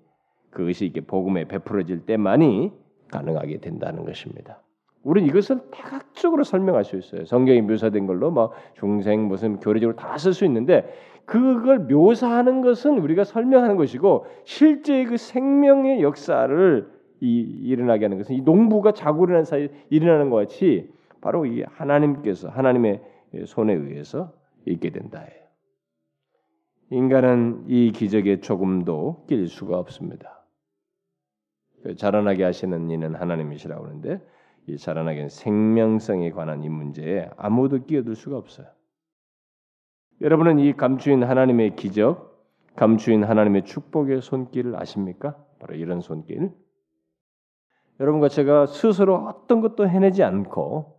[0.50, 2.72] 그것이 이게 복음에 베풀어질 때만이
[3.08, 4.62] 가능하게 된다는 것입니다.
[5.02, 7.24] 우리는 이것을 다각적으로 설명할 수 있어요.
[7.24, 10.92] 성경이 묘사된 걸로 뭐 중생 무슨 교리적으로 다 쓸 수 있는데
[11.24, 18.40] 그걸 묘사하는 것은 우리가 설명하는 것이고 실제 그 생명의 역사를 이, 일어나게 하는 것은 이
[18.40, 23.02] 농부가 자고 일어난 사이에 일어나는 것 같이 바로 이 하나님께서 하나님의
[23.46, 24.32] 손에 의해서
[24.66, 25.38] 있게 된다예요.
[26.90, 30.46] 인간은 이 기적에 조금도 낄 수가 없습니다.
[31.82, 34.20] 그 자라나게 하시는 이는 하나님이시라고 하는데
[34.68, 38.66] 이 자라나게 생명성에 관한 이 문제에 아무도 끼어들 수가 없어요.
[40.20, 45.36] 여러분은 이 감추인 하나님의 기적, 감추인 하나님의 축복의 손길을 아십니까?
[45.58, 46.50] 바로 이런 손길.
[48.00, 50.96] 여러분과 제가 스스로 어떤 것도 해내지 않고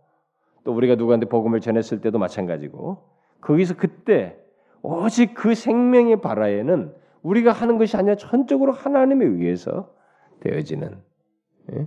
[0.64, 2.98] 또 우리가 누구한테 복음을 전했을 때도 마찬가지고
[3.40, 4.38] 거기서 그때
[4.82, 9.94] 오직 그 생명의 바라에는 우리가 하는 것이 아니라 전적으로 하나님에 의해서
[10.40, 11.02] 되어지는
[11.72, 11.86] 예?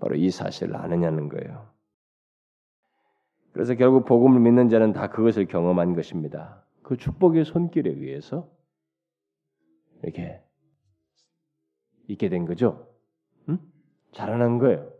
[0.00, 1.68] 바로 이 사실을 아느냐는 거예요.
[3.52, 6.64] 그래서 결국 복음을 믿는 자는 다 그것을 경험한 것입니다.
[6.82, 8.48] 그 축복의 손길에 의해서
[10.02, 10.40] 이렇게
[12.06, 12.88] 있게 된 거죠.
[13.48, 13.58] 응?
[14.12, 14.90] 자라난 거예요.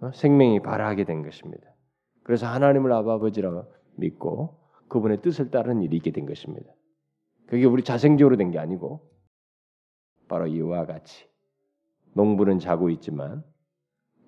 [0.00, 0.10] 어?
[0.12, 1.74] 생명이 발하게 된 것입니다.
[2.22, 6.72] 그래서 하나님을 아버지라고 믿고 그분의 뜻을 따르는 일이 있게 된 것입니다.
[7.46, 9.08] 그게 우리 자생적으로 된 게 아니고
[10.28, 11.26] 바로 이와 같이
[12.12, 13.42] 농부는 자고 있지만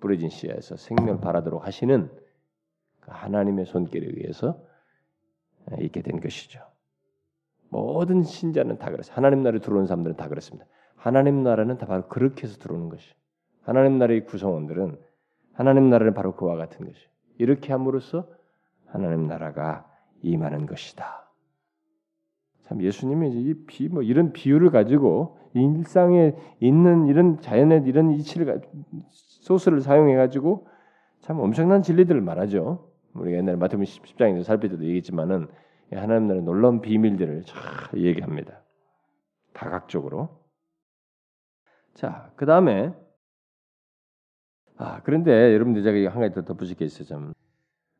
[0.01, 2.11] 부러진 씨에서 생명 바라도록 하시는
[2.99, 4.61] 그 하나님의 손길에 의해서
[5.79, 6.59] 있게 된 것이죠.
[7.69, 9.15] 모든 신자는 다 그렇습니다.
[9.15, 10.67] 하나님 나라에 들어오는 사람들은 다 그렇습니다.
[10.95, 13.13] 하나님 나라는 다 바로 그렇게 해서 들어오는 것이.
[13.61, 14.99] 하나님 나라의 구성원들은
[15.53, 16.99] 하나님 나라는 바로 그와 같은 것이.
[17.37, 18.27] 이렇게 함으로써
[18.87, 19.89] 하나님 나라가
[20.21, 21.31] 임하는 것이다.
[22.63, 28.61] 참 예수님이 이 비, 뭐 이런 비유를 가지고 일상에 있는 이런 자연의 이런 이치를
[29.41, 30.67] 소스를 사용해 가지고
[31.19, 32.89] 참 엄청난 진리들을 말하죠.
[33.13, 35.47] 우리가 옛날에 마태복음 10장에서 살필 때도 얘기했지만은
[35.91, 38.63] 하나님 나라의 놀라운 비밀들을 잘 얘기합니다.
[39.53, 40.39] 다각적으로.
[41.93, 42.93] 자, 그 다음에
[44.77, 47.05] 아 그런데 여러분들 제가 한 가지 더 덧붙일 게 있어요.
[47.05, 47.33] 좀.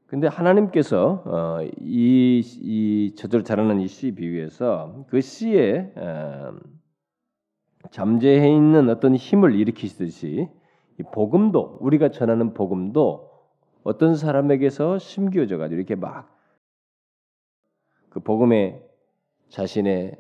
[0.08, 6.54] 근데 하나님께서 어, 이, 이 저절로 자라는 이 씨 비유에서 그 씨에 어,
[7.92, 10.50] 잠재해 있는 어떤 힘을 일으키듯이
[11.02, 13.30] 이 복음도 우리가 전하는 복음도
[13.84, 16.42] 어떤 사람에게서 심겨져 가지고 이렇게 막
[18.12, 18.84] 그 복음의
[19.50, 20.18] 자신의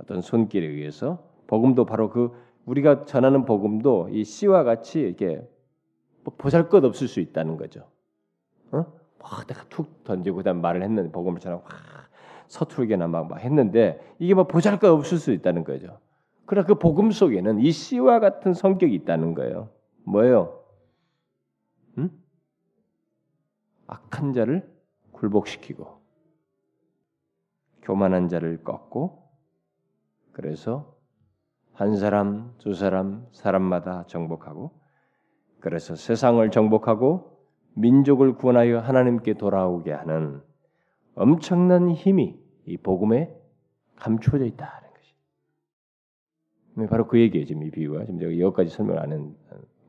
[0.00, 2.32] 어떤 손길에 의해서 복음도 바로 그
[2.64, 5.46] 우리가 전하는 복음도 이 씨와 같이 이렇게
[6.22, 7.88] 뭐 보잘것 없을 수 있다는 거죠.
[8.70, 8.86] 어?
[9.18, 11.72] 막 내가 툭 던지고 그다음 말을 했는데 복음을 전하고 막
[12.46, 15.98] 서투르게나 막, 막 했는데 이게 뭐 보잘것 없을 수 있다는 거죠.
[16.48, 19.68] 그러나 그 복음 속에는 이 씨와 같은 성격이 있다는 거예요.
[20.04, 20.64] 뭐예요?
[21.98, 22.10] 응?
[23.86, 24.66] 악한 자를
[25.12, 26.00] 굴복시키고
[27.82, 29.28] 교만한 자를 꺾고
[30.32, 30.96] 그래서
[31.74, 34.72] 한 사람, 두 사람, 사람마다 정복하고
[35.60, 40.42] 그래서 세상을 정복하고 민족을 구원하여 하나님께 돌아오게 하는
[41.14, 43.38] 엄청난 힘이 이 복음에
[43.96, 44.87] 감추어져 있다.
[46.78, 47.46] 네, 바로 그 얘기예요.
[47.46, 49.20] 지금 이 비유가 지금 제가 여기까지 설명을 안 했,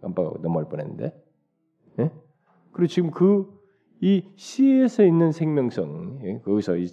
[0.02, 1.14] 깜빡하고 넘어갈 뻔했는데.
[2.00, 2.12] 예?
[2.72, 3.60] 그리고 지금 그
[4.02, 6.40] 이 씨에서 있는 생명성, 예?
[6.40, 6.88] 거기서 이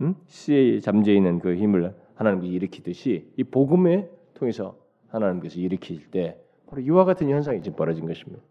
[0.00, 0.16] 음?
[0.26, 4.76] 씨에 잠재 있는 그 힘을 하나님께서 일으키듯이 이 복음에 통해서
[5.08, 8.42] 하나님께서 일으킬 때 바로 이와 같은 현상이 지금 벌어진 것입니다.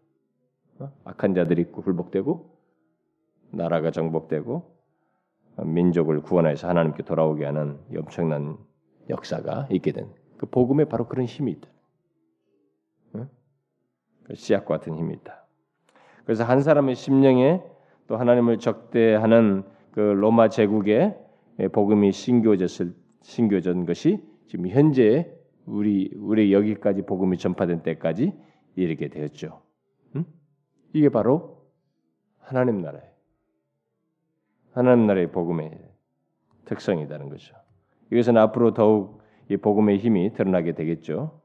[0.79, 0.91] 어?
[1.03, 2.49] 악한 자들이 굴복되고
[3.51, 4.63] 나라가 정복되고
[5.65, 8.57] 민족을 구원해서 하나님께 돌아오게 하는 엄청난
[9.09, 11.69] 역사가 있게 된 그 복음에 바로 그런 힘이 있다.
[13.13, 13.29] 응?
[14.23, 15.45] 그 씨앗 같은 힘이 있다.
[16.25, 17.61] 그래서 한 사람의 심령에
[18.07, 21.15] 또 하나님을 적대하는 그 로마 제국에
[21.71, 25.31] 복음이 신교졌을 신교전 것이 지금 현재
[25.67, 28.33] 우리 우리 여기까지 복음이 전파된 때까지
[28.75, 29.61] 이렇게 되었죠.
[30.15, 30.25] 응?
[30.93, 31.67] 이게 바로
[32.39, 33.11] 하나님 나라의
[34.71, 35.77] 하나님 나라의 복음의
[36.65, 37.55] 특성이라는 거죠.
[38.11, 41.41] 이것은 앞으로 더욱 이 복음의 힘이 드러나게 되겠죠.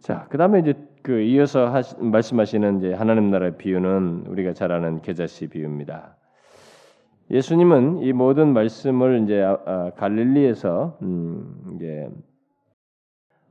[0.00, 5.48] 자, 그다음에 이제 그 이어서 하시, 말씀하시는 이제 하나님 나라의 비유는 우리가 잘 아는 계자씨
[5.48, 6.16] 비유입니다.
[7.30, 12.08] 예수님은 이 모든 말씀을 이제 아, 아, 갈릴리에서 음, 이제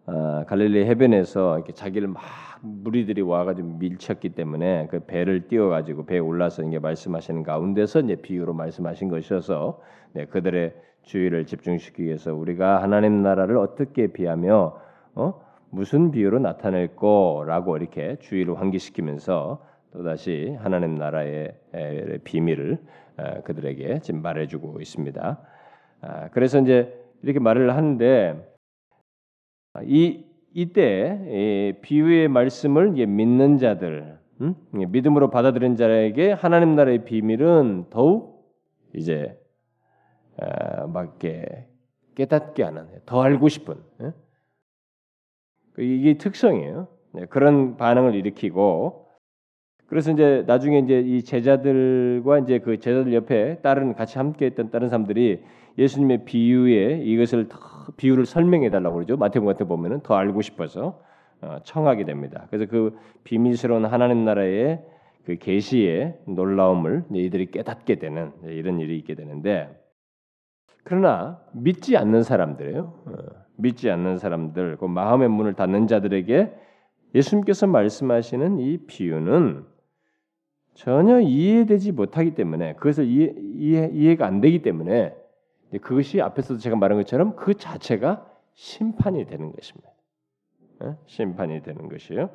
[0.06, 2.22] 아, 갈릴리 해변에서 이렇게 자기를 막
[2.62, 9.08] 무리들이 와가지고 밀쳤기 때문에 그 배를 띄워가지고 배에 올라서 이게 말씀하시는 가운데서 이제 비유로 말씀하신
[9.08, 9.80] 것이어서
[10.14, 14.80] 네, 그들의 주의를 집중시키기 위해서 우리가 하나님 나라를 어떻게 비하며
[15.16, 15.42] 어?
[15.72, 21.54] 무슨 비유로 나타낼 거라고 이렇게 주의를 환기시키면서 또다시 하나님 나라의
[22.24, 22.78] 비밀을
[23.44, 25.40] 그들에게 지금 말해주고 있습니다.
[26.02, 28.56] 아, 그래서 이제 이렇게 말을 하는데
[29.84, 34.56] 이 이때 비유의 말씀을 믿는 자들, 음?
[34.72, 38.56] 믿음으로 받아들인 자에게 하나님 나라의 비밀은 더욱
[38.96, 39.38] 이제
[40.88, 41.68] 막게
[42.16, 43.76] 깨닫게 하는, 더 알고 싶은
[45.74, 46.88] 그 이게 특성이에요.
[47.14, 49.08] 네, 그런 반응을 일으키고
[49.88, 54.90] 그래서 이제 나중에 이제 이 제자들과 이제 그 제자들 옆에 다른 같이 함께 했던 다른
[54.90, 55.44] 사람들이
[55.80, 57.58] 예수님의 비유에 이것을 더
[57.98, 59.18] 비유를 설명해 달라고 그러죠.
[59.18, 61.02] 마태복음 같은 보면은 더 알고 싶어서
[61.42, 62.46] 어, 청하게 됩니다.
[62.50, 64.84] 그래서 그 비밀스러운 하나님 나라의
[65.26, 69.70] 그 계시의 놀라움을 이들이 깨닫게 되는 이런 일이 있게 되는데
[70.90, 72.80] 그러나 믿지 않는 사람들이에요.
[73.06, 73.14] 어,
[73.58, 76.52] 믿지 않는 사람들, 그 마음의 문을 닫는 자들에게
[77.14, 79.68] 예수님께서 말씀하시는 이 비유는
[80.74, 85.14] 전혀 이해되지 못하기 때문에 그것을 이해, 이해, 이해가 안 되기 때문에
[85.82, 88.26] 그것이 앞에서도 제가 말한 것처럼 그 자체가
[88.56, 89.92] 심판이 되는 것입니다.
[90.86, 90.96] 예?
[91.06, 92.32] 심판이 되는 것이요.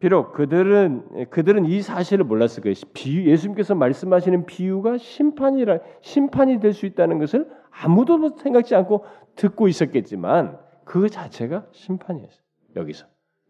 [0.00, 6.86] 비록 그들은 그들은 이 사실을 몰랐을 것이 비유 예수님께서 말씀하시는 비유가 심판이라 심판이 될 수
[6.86, 12.40] 있다는 것을 아무도 생각지 않고 듣고 있었겠지만 그 자체가 심판이었어요.
[12.76, 13.06] 여기서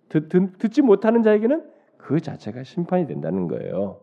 [0.08, 1.64] 듣, 듣, 지 못하는 자에게는
[1.98, 4.00] 그 자체가 심판이 된다는 거예요.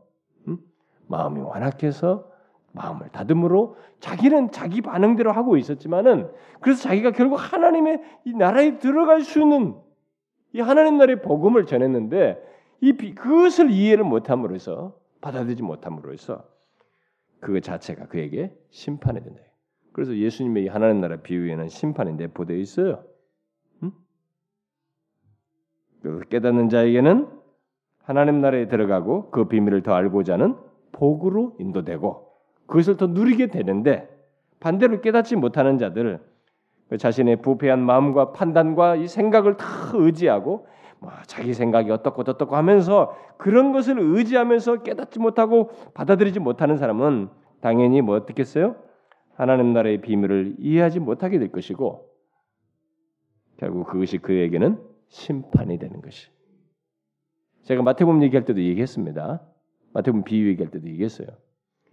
[0.48, 0.60] 음?
[1.08, 2.30] 마음이 완악해서
[2.74, 6.30] 마음을 다듬으로 자기는 자기 반응대로 하고 있었지만은
[6.60, 9.76] 그래서 자기가 결국 하나님의 이 나라에 들어갈 수 있는
[10.56, 12.42] 이 하나님 나라의 복음을 전했는데
[12.80, 16.46] 이 그것을 이해를 못함으로 해서 받아들이지 못함으로 해서
[17.42, 19.42] 그 자체가 그에게 심판이 된다.
[19.92, 23.04] 그래서 예수님의 이 하나님 나라 비유에는 심판이 내포되어 있어요.
[23.84, 23.92] 음?
[26.30, 27.28] 깨닫는 자에게는
[28.04, 30.56] 하나님 나라에 들어가고 그 비밀을 더 알고자 하는
[30.94, 32.32] 복으로 인도되고
[32.68, 34.08] 그것을 더 누리게 되는데
[34.62, 36.35] 반대로 깨닫지 못하는 자들 그
[37.00, 40.68] 자신의 부패한 마음과 판단과 이 생각을 다 의지하고
[41.00, 47.30] 뭐 자기 생각이 어떻고 어떻고 하면서 그런 것을 의지하면서 깨닫지 못하고 받아들이지 못하는 사람은
[47.62, 48.76] 당연히 뭐 어떻겠어요?
[49.36, 52.08] 하나님 나라의 비밀을 이해하지 못하게 될 것이고
[53.58, 56.30] 결국 그것이 그에게는 심판이 되는 것이.
[57.64, 59.42] 제가 마태복음 얘기할 때도 얘기했습니다.
[59.94, 61.28] 마태복음 비유 얘기할 때도 얘기했어요.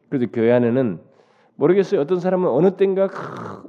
[0.09, 1.01] 그래서 교회 안에는
[1.63, 2.01] 모르겠어요.
[2.01, 3.09] 어떤 사람은 어느 땐가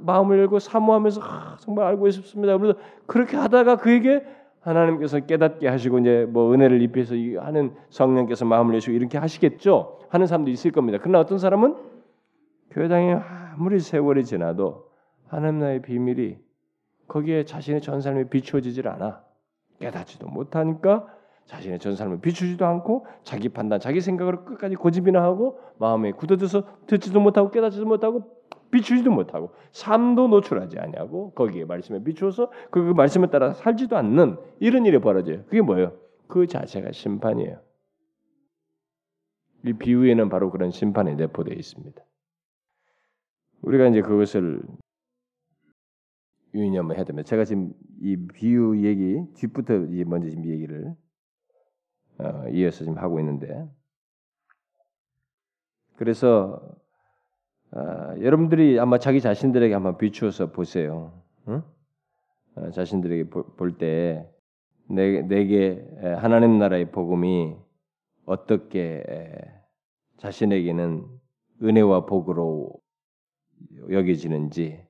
[0.00, 1.20] 마음을 열고 사모하면서
[1.60, 2.58] 정말 알고 싶습니다.
[2.58, 2.76] 그래서
[3.06, 4.24] 그렇게 하다가 그에게
[4.60, 10.00] 하나님께서 깨닫게 하시고 이제 뭐 은혜를 입혀서 하는 성령께서 마음을 여시고 이렇게 하시겠죠.
[10.08, 10.98] 하는 사람도 있을 겁니다.
[11.00, 11.76] 그러나 어떤 사람은
[12.70, 13.12] 교회당에
[13.52, 14.88] 아무리 세월이 지나도
[15.28, 16.38] 하나님 나의 비밀이
[17.06, 19.22] 거기에 자신의 전 삶이 비추어지질 않아.
[19.78, 21.06] 깨닫지도 못하니까
[21.46, 27.20] 자신의 전 삶을 비추지도 않고 자기 판단, 자기 생각으로 끝까지 고집이나 하고 마음에 굳어져서 듣지도
[27.20, 33.52] 못하고 깨닫지도 못하고 비추지도 못하고 삶도 노출하지 아니하고 거기에 말씀에 비추어서 그, 그 말씀에 따라
[33.52, 35.44] 살지도 않는 이런 일이 벌어져요.
[35.44, 35.92] 그게 뭐예요?
[36.26, 37.60] 그 자체가 심판이에요.
[39.66, 42.02] 이 비유에는 바로 그런 심판이 내포되어 있습니다.
[43.62, 44.60] 우리가 이제 그것을
[46.54, 47.26] 유념을 해야 됩니다.
[47.26, 49.74] 제가 지금 이 비유 얘기 뒷부터
[50.06, 51.03] 먼저 지금 얘기를 어,
[52.52, 53.68] 이어서 지금 하고 있는데
[55.96, 56.60] 그래서
[57.72, 61.20] 어, 여러분들이 아마 자기 자신들에게 한번 비추어서 보세요.
[61.48, 61.62] 응?
[62.54, 64.30] 어, 자신들에게 볼 때
[64.86, 65.82] 내게
[66.18, 67.56] 하나님 나라의 복음이
[68.26, 69.02] 어떻게
[70.18, 71.06] 자신에게는
[71.62, 72.70] 은혜와 복으로
[73.90, 74.86] 여겨지는지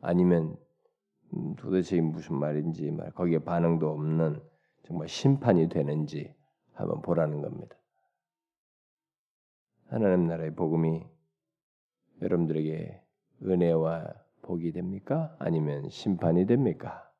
[0.00, 0.56] 아니면
[1.34, 4.40] 음, 도대체 무슨 말인지 말 거기에 반응도 없는
[4.84, 6.34] 정말 심판이 되는지
[6.74, 7.76] 한번 보라는 겁니다.
[9.88, 11.06] 하나님 나라의 복음이
[12.22, 13.00] 여러분들에게
[13.42, 15.34] 은혜와 복이 됩니까?
[15.38, 17.10] 아니면 심판이 됩니까?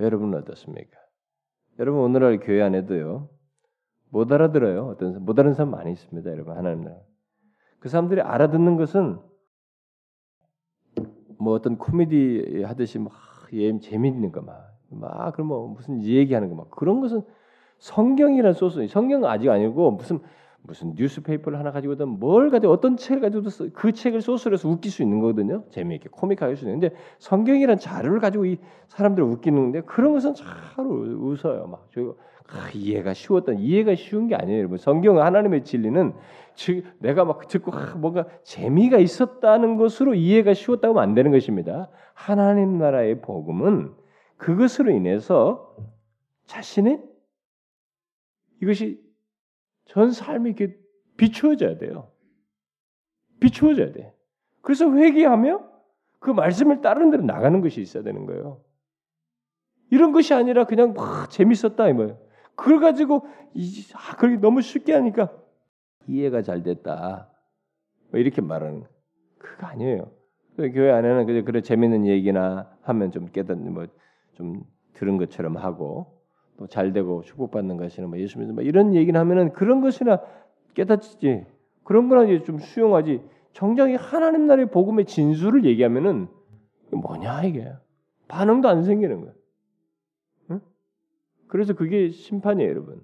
[0.00, 0.98] 여러분은 어떻습니까?
[1.78, 3.28] 여러분 오늘날 교회 안에도요
[4.10, 4.86] 못 알아들어요.
[4.88, 6.30] 어떤 못 알아듣는 사람 많이 있습니다.
[6.30, 6.98] 여러분 하나님 나라.
[7.78, 9.18] 그 사람들이 알아듣는 것은
[11.38, 13.12] 뭐 어떤 코미디 하듯이 막
[13.52, 17.22] 예, 재밌는 거 막, 막 그럼 뭐 무슨 얘기하는 거 막 그런 것은
[17.82, 20.20] 성경이라는 소스, 성경은 아직 아니고 무슨
[20.64, 25.02] 무슨 뉴스페이퍼를 하나 가지고든 뭘 가지고 어떤 책을 가지고도 그 책을 소스로 해서 웃길 수
[25.02, 25.64] 있는 거거든요.
[25.70, 30.46] 재미있게 코믹하게 할수 있는데 성경이란 자료를 가지고 이 사람들을 웃기는데 그런 것은 잘
[30.86, 31.66] 웃어요.
[31.66, 32.14] 막 저,
[32.46, 34.78] 아, 이해가 쉬웠던 이해가 쉬운 게 아니에요, 여러분.
[34.78, 36.14] 성경 하나님의 진리는
[36.54, 41.90] 즉 내가 막 듣고 아, 뭔가 재미가 있었다는 것으로 이해가 쉬웠다고 하면 안 되는 것입니다.
[42.14, 43.90] 하나님 나라의 복음은
[44.36, 45.74] 그것으로 인해서
[46.46, 47.10] 자신의
[48.62, 49.02] 이것이
[49.86, 50.78] 전 삶이 이렇게
[51.16, 52.10] 비추어져야 돼요.
[53.40, 54.14] 비추어져야 돼.
[54.62, 55.70] 그래서 회개하며
[56.20, 58.62] 그 말씀을 따르는 대로 나가는 것이 있어야 되는 거예요.
[59.90, 62.18] 이런 것이 아니라 그냥 막 재밌었다 이 뭐예요.
[62.54, 65.30] 그걸 가지고 이, 아, 그렇게 너무 쉽게 하니까
[66.06, 67.30] 이해가 잘 됐다.
[68.10, 68.84] 뭐 이렇게 말하는
[69.38, 70.10] 그거 아니에요.
[70.56, 73.86] 교회 안에는 그냥 그런 재밌는 얘기나 하면 좀 깨닫는 뭐
[74.34, 74.62] 좀
[74.94, 76.11] 들은 것처럼 하고
[76.62, 80.20] 또 잘 되고 축복받는 것이나 뭐 예수 믿는 뭐 이런 얘기를 하면은 그런 것이나
[80.74, 81.44] 깨닫지
[81.82, 83.20] 그런 거나 이제 좀 수용하지
[83.52, 86.28] 정작 하나님 나라의 복음의 진수를 얘기하면은
[86.90, 87.72] 뭐냐 이게
[88.28, 89.34] 반응도 안 생기는 거예요.
[90.50, 90.60] 응?
[91.48, 93.02] 그래서 그게 심판이에요, 여러분.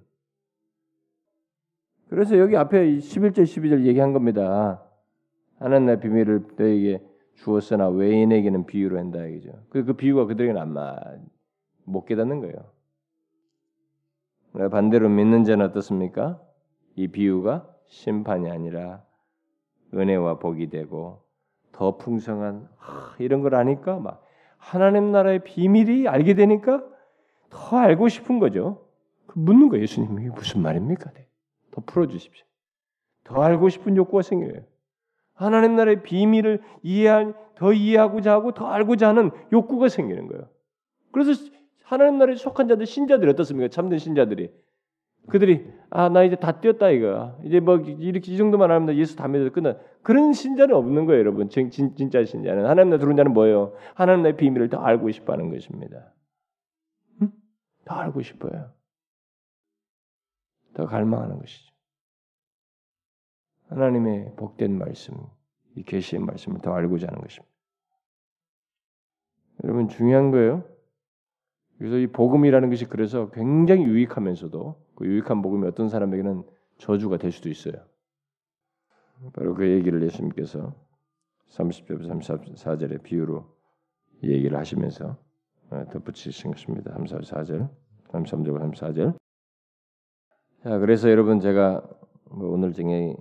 [2.09, 4.83] 그래서 여기 앞에 11절 12절 얘기한 겁니다.
[5.59, 7.03] 하나님 나라의 비밀을 너에게
[7.35, 9.53] 주었으나 외인에게는 비유로 한다 이거죠.
[9.69, 12.78] 그, 그 비유가 그들에게는 안못 깨닫는 거예요.
[14.71, 16.41] 반대로 믿는 자는 어떻습니까?
[16.97, 19.03] 이 비유가 심판이 아니라
[19.95, 21.23] 은혜와 복이 되고
[21.73, 24.23] 더 풍성한 하, 이런 걸 아니까 막
[24.57, 26.83] 하나님 나라의 비밀이 알게 되니까
[27.51, 28.87] 더 알고 싶은 거죠.
[29.27, 29.83] 그 묻는 거예요.
[29.83, 31.11] 예수님 이게 무슨 말입니까?
[31.13, 31.27] 네.
[31.71, 32.45] 더 풀어주십시오.
[33.25, 34.63] 더 알고 싶은 욕구가 생겨요.
[35.35, 40.49] 하나님 나라의 비밀을 이해할 더 이해하고자 하고 더 알고자 하는 욕구가 생기는 거예요.
[41.13, 41.33] 그래서
[41.89, 43.69] 하나님 나라에 속한 자들 신자들이 어떻습니까?
[43.69, 44.53] 참된 신자들이.
[45.29, 47.39] 그들이 아 나 이제 다 뛰었다 이거.
[47.45, 49.77] 이제 뭐 이렇게 이 정도만 하면 예수 다 믿어서 끝나.
[50.03, 51.49] 그런 신자는 없는 거예요 여러분.
[51.49, 52.67] 진, 진, 진짜 신자는.
[52.67, 53.75] 하나님 나라 들어온 자는 뭐예요?
[53.95, 56.13] 하나님 나라의 비밀을 더 알고 싶어하는 것입니다.
[57.23, 57.33] 응?
[57.87, 58.71] 더 알고 싶어요.
[60.75, 61.73] 더 갈망하는 것이죠.
[63.71, 65.15] 하나님의 복된 말씀
[65.75, 67.51] 이 계시의 말씀을 더 알고자 하는 것입니다.
[69.65, 70.65] 여러분 중요한 거예요
[71.79, 76.43] 그래서 이 복음이라는 것이 그래서 굉장히 유익하면서도 그 유익한 복음이 어떤 사람에게는
[76.79, 77.75] 저주가 될 수도 있어요.
[79.33, 80.75] 바로 그 얘기를 예수님께서
[81.51, 83.47] 30절 34절의 비유로
[84.25, 85.17] 얘기를 하시면서
[85.71, 86.95] 어, 덧붙이신 것입니다.
[86.95, 87.69] 34절,
[88.09, 89.19] 33절, 34절.
[90.65, 91.87] 자, 그래서 여러분 제가
[92.31, 93.15] 뭐 오늘 중에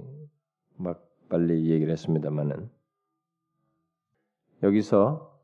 [0.78, 2.70] 막 빨리 얘기를 했습니다만은
[4.64, 5.37] 여기서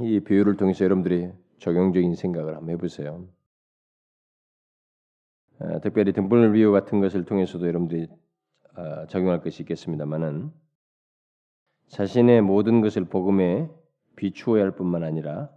[0.00, 3.26] 이 비유를 통해서 여러분들이 적용적인 생각을 한번 해보세요.
[5.60, 8.08] 어, 특별히 등불 비유 같은 것을 통해서도 여러분들이
[8.76, 10.50] 어, 적용할 것이 있겠습니다만은
[11.88, 13.70] 자신의 모든 것을 복음에
[14.16, 15.50] 비추어야 할 뿐만 아니라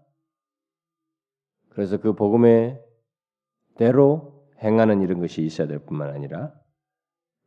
[1.69, 2.83] 그래서 그 복음의
[3.75, 6.53] 대로 행하는 이런 것이 있어야 될 뿐만 아니라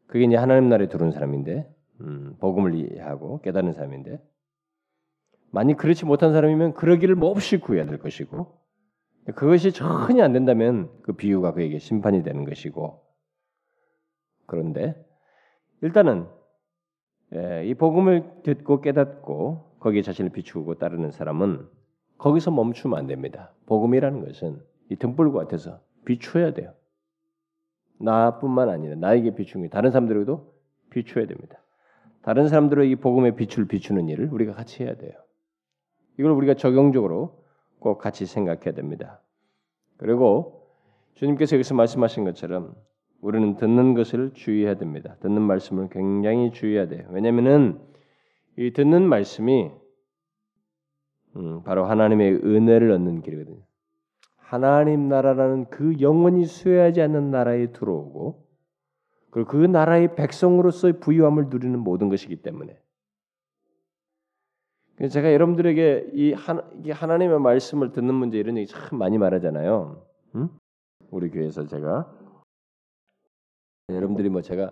[0.07, 4.21] 그게 이제 하나님 나라에 들어온 사람인데 음, 복음을 이해하고 깨닫는 사람인데
[5.51, 8.59] 만약 그렇지 못한 사람이면 그러기를 몹시 구해야 될 것이고
[9.35, 13.03] 그것이 전혀 안 된다면 그 비유가 그에게 심판이 되는 것이고
[14.47, 14.95] 그런데
[15.83, 16.27] 일단은
[17.35, 21.69] 예, 이 복음을 듣고 깨닫고 거기에 자신을 비추고 따르는 사람은
[22.19, 23.53] 거기서 멈추면 안 됩니다.
[23.67, 26.75] 복음이라는 것은 이 등불과 같아서 비추어야 돼요.
[28.01, 30.55] 나뿐만 아니라 나에게 비추는 게 다른 사람들에게도
[30.91, 31.63] 비추어야 됩니다.
[32.23, 35.13] 다른 사람들의 이 복음의 빛을 비추는 일을 우리가 같이 해야 돼요.
[36.21, 37.43] 이걸 우리가 적용적으로
[37.79, 39.23] 꼭 같이 생각해야 됩니다.
[39.97, 40.67] 그리고
[41.15, 42.75] 주님께서 여기서 말씀하신 것처럼
[43.23, 45.17] 우리는 듣는 것을 주의해야 됩니다.
[45.21, 47.09] 듣는 말씀을 굉장히 주의해야 돼요.
[47.11, 47.79] 왜냐하면이
[48.75, 49.71] 듣는 말씀이
[51.37, 53.63] 음, 바로 하나님의 은혜를 얻는 길이거든요.
[54.37, 58.47] 하나님 나라라는 그 영원히 수여하지 않는 나라에 들어오고
[59.31, 62.79] 그리고 그 나라의 백성으로서의 부유함을 누리는 모든 것이기 때문에
[65.09, 66.35] 제가 여러분들에게 이
[66.93, 70.03] 하나님의 말씀을 듣는 문제 이런 얘기 참 많이 말하잖아요.
[70.35, 70.49] 응?
[71.11, 72.13] 우리 교회에서 제가
[73.89, 74.71] 여러분들이 뭐 제가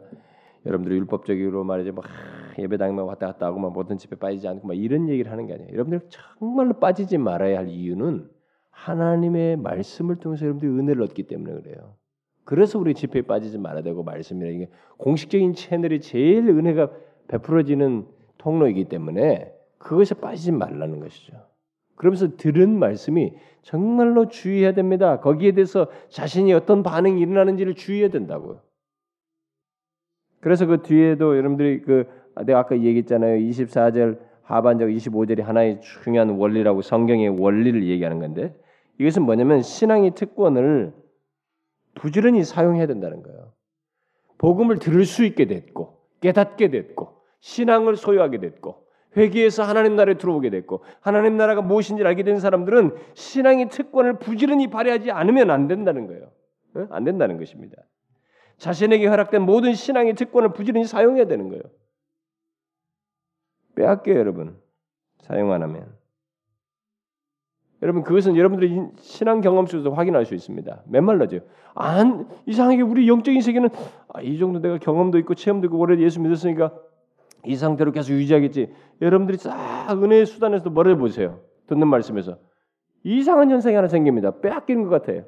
[0.66, 2.04] 여러분들이 율법적으로 말이죠, 막
[2.58, 5.72] 예배당만 왔다 갔다 하고 막 모든 집에 빠지지 않고 막 이런 얘기를 하는 게 아니에요.
[5.72, 8.28] 여러분들 정말로 빠지지 말아야 할 이유는
[8.70, 11.94] 하나님의 말씀을 통해서 여러분들이 은혜를 얻기 때문에 그래요.
[12.44, 16.90] 그래서 우리 집회에 빠지지 말아야 되고 말씀이라는 게 공식적인 채널이 제일 은혜가
[17.28, 18.06] 베풀어지는
[18.38, 21.34] 통로이기 때문에 그것에 빠지지 말라는 것이죠.
[21.96, 25.20] 그러면서 들은 말씀이 정말로 주의해야 됩니다.
[25.20, 28.60] 거기에 대해서 자신이 어떤 반응이 일어나는지를 주의해야 된다고요.
[30.40, 32.06] 그래서 그 뒤에도 여러분들이 그
[32.46, 33.38] 내가 아까 얘기했잖아요.
[33.48, 38.54] 24절 하반절 25절이 하나의 중요한 원리라고 성경의 원리를 얘기하는 건데
[38.98, 40.94] 이것은 뭐냐면 신앙의 특권을
[41.94, 43.52] 부지런히 사용해야 된다는 거예요.
[44.38, 48.86] 복음을 들을 수 있게 됐고 깨닫게 됐고 신앙을 소유하게 됐고
[49.16, 55.11] 회개해서 하나님 나라에 들어오게 됐고 하나님 나라가 무엇인지 알게 된 사람들은 신앙의 특권을 부지런히 발휘하지
[55.11, 56.30] 않으면 안 된다는 거예요.
[56.90, 57.82] 안 된다는 것입니다.
[58.59, 61.62] 자신에게 허락된 모든 신앙의 특권을 부지런히 사용해야 되는 거예요.
[63.76, 64.61] 빼앗겨요, 여러분.
[65.20, 65.96] 사용 안 하면.
[67.80, 70.82] 여러분 그것은 여러분들의 신앙 경험 속에서 확인할 수 있습니다.
[70.86, 71.40] 맨말로죠.
[71.74, 73.68] 안 이상하게 우리 영적인 세계는
[74.09, 76.76] 아, 이 정도 내가 경험도 있고 체험도 있고 오래 예수 믿었으니까
[77.45, 78.72] 이 상태로 계속 유지하겠지.
[79.01, 81.41] 여러분들이 싹 은혜의 수단에서 멀어 보세요.
[81.66, 82.39] 듣는 말씀에서
[83.05, 84.41] 이상한 현상이 하나 생깁니다.
[84.41, 85.26] 빼앗기는 것 같아요.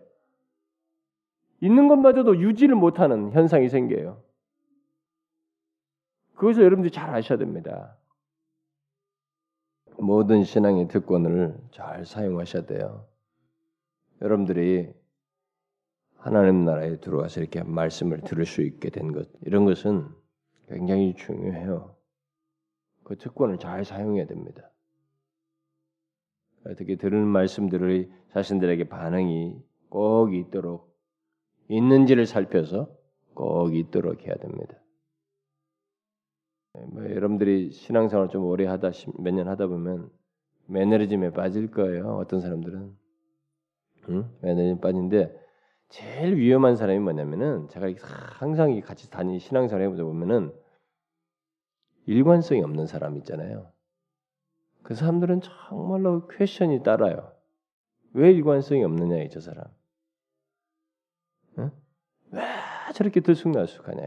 [1.61, 4.23] 있는 것마저도 유지를 못하는 현상이 생겨요.
[6.35, 7.97] 그것을 여러분들이 잘 아셔야 됩니다.
[9.99, 13.07] 모든 신앙의 특권을 잘 사용하셔야 돼요.
[14.23, 14.91] 여러분들이
[16.17, 20.09] 하나님 나라에 들어와서 이렇게 말씀을 들을 수 있게 된 것, 이런 것은
[20.69, 21.95] 굉장히 중요해요.
[23.11, 24.71] 그 특권을 잘 사용해야 됩니다.
[26.65, 30.97] 어떻게 들은 말씀들의 자신들에게 반응이 꼭 있도록
[31.67, 32.89] 있는지를 살펴서
[33.35, 34.77] 꼭 있도록 해야 됩니다.
[36.75, 40.09] 네, 뭐 여러분들이 신앙생활 좀 오래 하다 몇 년 하다 보면
[40.67, 42.15] 매너리즘에 빠질 거예요.
[42.17, 42.97] 어떤 사람들은
[44.11, 44.31] 응?
[44.41, 45.37] 매너리즘 빠진데
[45.89, 47.89] 제일 위험한 사람이 뭐냐면은 제가
[48.39, 50.53] 항상 같이 다니 신앙생활 해보다 보면은
[52.07, 53.73] 일관성이 없는 사람 있잖아요.
[54.83, 57.33] 그 사람들은 정말로 퀘션이 따라요.
[58.13, 59.65] 왜 일관성이 없느냐 이 저 사람.
[61.59, 61.71] 응?
[62.33, 62.43] 왜
[62.95, 64.03] 저렇게 들쑥날쑥하냐.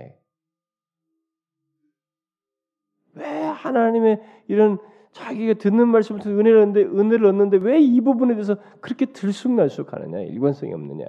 [3.15, 4.79] 왜 하나님의 이런
[5.11, 10.73] 자기가 듣는 말씀을 통해 은혜를 얻는데 은혜를 얻는데 왜 이 부분에 대해서 그렇게 들쑥날쑥하느냐 일관성이
[10.73, 11.05] 없느냐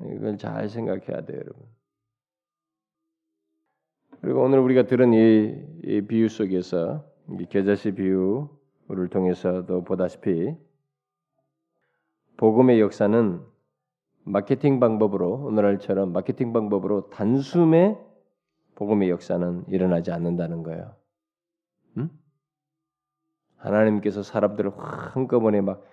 [0.00, 1.66] 이걸 잘 생각해야 돼요 여러분
[4.24, 7.04] 그리고 오늘 우리가 들은 이, 이 비유 속에서
[7.38, 10.56] 이 겨자씨 비유를 통해서도 보다시피
[12.38, 13.42] 복음의 역사는
[14.24, 17.98] 마케팅 방법으로 오늘날처럼 마케팅 방법으로 단숨에
[18.76, 20.94] 복음의 역사는 일어나지 않는다는 거예요.
[21.98, 22.08] 음?
[23.58, 25.84] 하나님께서 사람들을 한꺼번에 막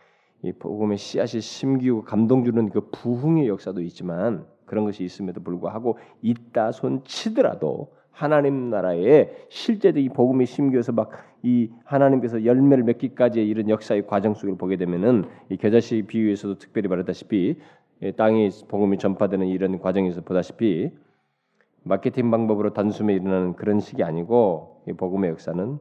[0.43, 6.71] 이 복음의 씨앗이 심기고 감동 주는 그 부흥의 역사도 있지만 그런 것이 있음에도 불구하고 있다
[6.71, 14.05] 손 치더라도 하나님 나라에 실제로 이 복음이 심겨서 막 이 하나님께서 열매를 맺기까지의 이런 역사의
[14.05, 17.59] 과정 속을 보게 되면은 이 겨자씨 비유에서도 특별히 말했다시피
[18.15, 20.91] 땅이 복음이 전파되는 이런 과정에서 보다시피
[21.83, 25.79] 마케팅 방법으로 단숨에 일어나는 그런 식이 아니고 이 복음의 역사는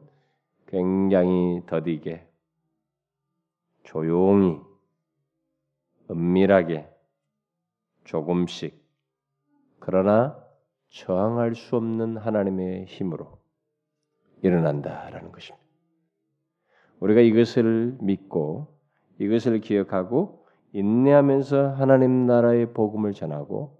[0.66, 2.26] 굉장히 더디게
[3.82, 4.58] 조용히
[6.10, 6.88] 은밀하게
[8.04, 8.80] 조금씩.
[9.78, 10.38] 그러나
[10.90, 13.38] 저항할 수 없는 하나님의 힘으로
[14.42, 15.64] 일어난다라는 것입니다.
[17.00, 18.66] 우리가 이것을 믿고
[19.18, 23.78] 이것을 기억하고 인내하면서 하나님 나라의 복음을 전하고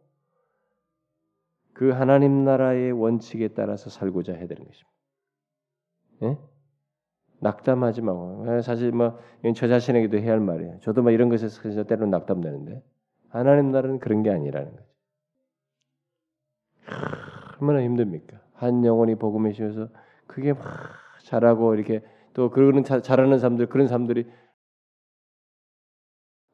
[1.72, 4.90] 그 하나님 나라의 원칙에 따라서 살고자 해야 되는 것입니다.
[6.22, 6.38] 예?
[7.40, 10.78] 낙담하지 말고 예, 사실 뭐저 자신에게도 해야 할 말이에요.
[10.80, 12.82] 저도 뭐 이런 것에서 때로는 낙담되는데
[13.30, 14.89] 하나님 나라는 그런 게 아니라는 거죠.
[17.61, 18.41] 얼마나 힘듭니까?
[18.55, 19.88] 한 영혼이 복음에 씌워서
[20.26, 20.64] 그게 막
[21.24, 22.03] 잘하고 이렇게
[22.34, 24.26] 또 그런 잘하는 사람들 그런 사람들이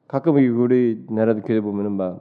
[0.09, 2.21] 가끔 우리 나라도 교회 보면은 막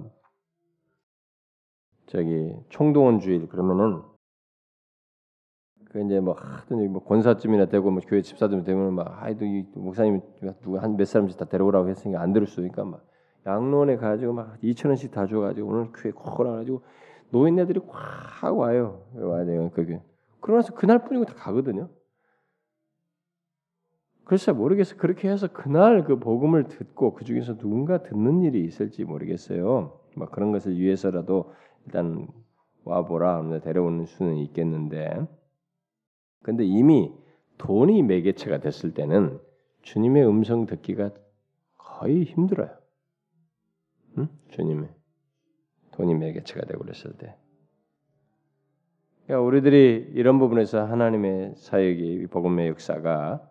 [2.08, 4.02] 저기 총동원 주일 그러면은
[5.90, 10.22] 그 이제 뭐 하여튼 뭐 권사쯤이나 되고 뭐 교회 집사쯤 되면 막 하여튼 이 목사님
[10.62, 13.06] 누가 한 몇 사람씩 다 데려오라고 했으니까 안 들을 수 있으니까 막
[13.46, 16.82] 양로원에 가지고 막 2천 원씩 다 줘가지고 오늘 교회 꼭 오라가지고
[17.36, 20.02] 노인네들이 확 와요 와야 돼요 그게
[20.40, 21.90] 그러나서 그날뿐이고 다 가거든요.
[24.24, 30.00] 글쎄 모르겠어 그렇게 해서 그날 그 복음을 듣고 그 중에서 누군가 듣는 일이 있을지 모르겠어요.
[30.16, 31.54] 막 그런 것을 위해서라도
[31.86, 32.28] 일단
[32.86, 35.28] 와보라 데려오는 수는 있겠는데
[36.42, 37.12] 근데 이미
[37.58, 39.40] 돈이 매개체가 됐을 때는
[39.82, 41.10] 주님의 음성 듣기가
[41.78, 42.70] 거의 힘들어요.
[44.20, 44.30] 응?
[44.50, 44.90] 주님의
[45.96, 47.36] 돈이 매개체가 되고 그랬을 때.
[49.26, 53.42] 그러니까 우리들이 이런 부분에서 하나님의 사역이 복음의 역사가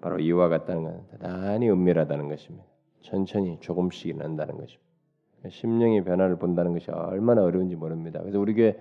[0.00, 2.64] 바로 이와 같다는 건 대단히 은밀하다는 것입니다.
[3.02, 4.84] 천천히 조금씩 일어난다는 것입니다.
[5.48, 8.20] 심령의 변화를 본다는 것이 얼마나 어려운지 모릅니다.
[8.20, 8.78] 그래서 우리 교회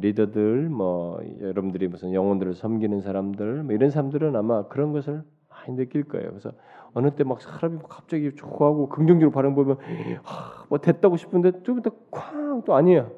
[0.00, 5.22] 리더들 뭐 여러분들이 무슨 영혼들을 섬기는 사람들 뭐 이런 사람들은 아마 그런 것을
[5.68, 6.30] 많이 느낄 거예요.
[6.30, 6.52] 그래서
[6.94, 9.78] 어느 때 막 사람이 갑자기 좋아하고 긍정적으로 반응 보면
[10.22, 13.10] 하, 뭐 됐다고 싶은데 좀 이따 쾅또 아니야.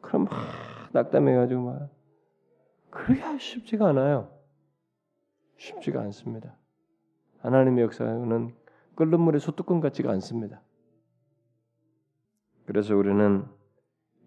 [0.00, 0.32] 그럼 막
[0.92, 1.88] 낙담해가지고 막
[2.90, 4.30] 그게 쉽지가 않아요.
[5.56, 6.56] 쉽지가 않습니다.
[7.40, 8.54] 하나님의 역사는
[8.96, 10.60] 끓는 물의 소뚜껑 같지가 않습니다.
[12.66, 13.44] 그래서 우리는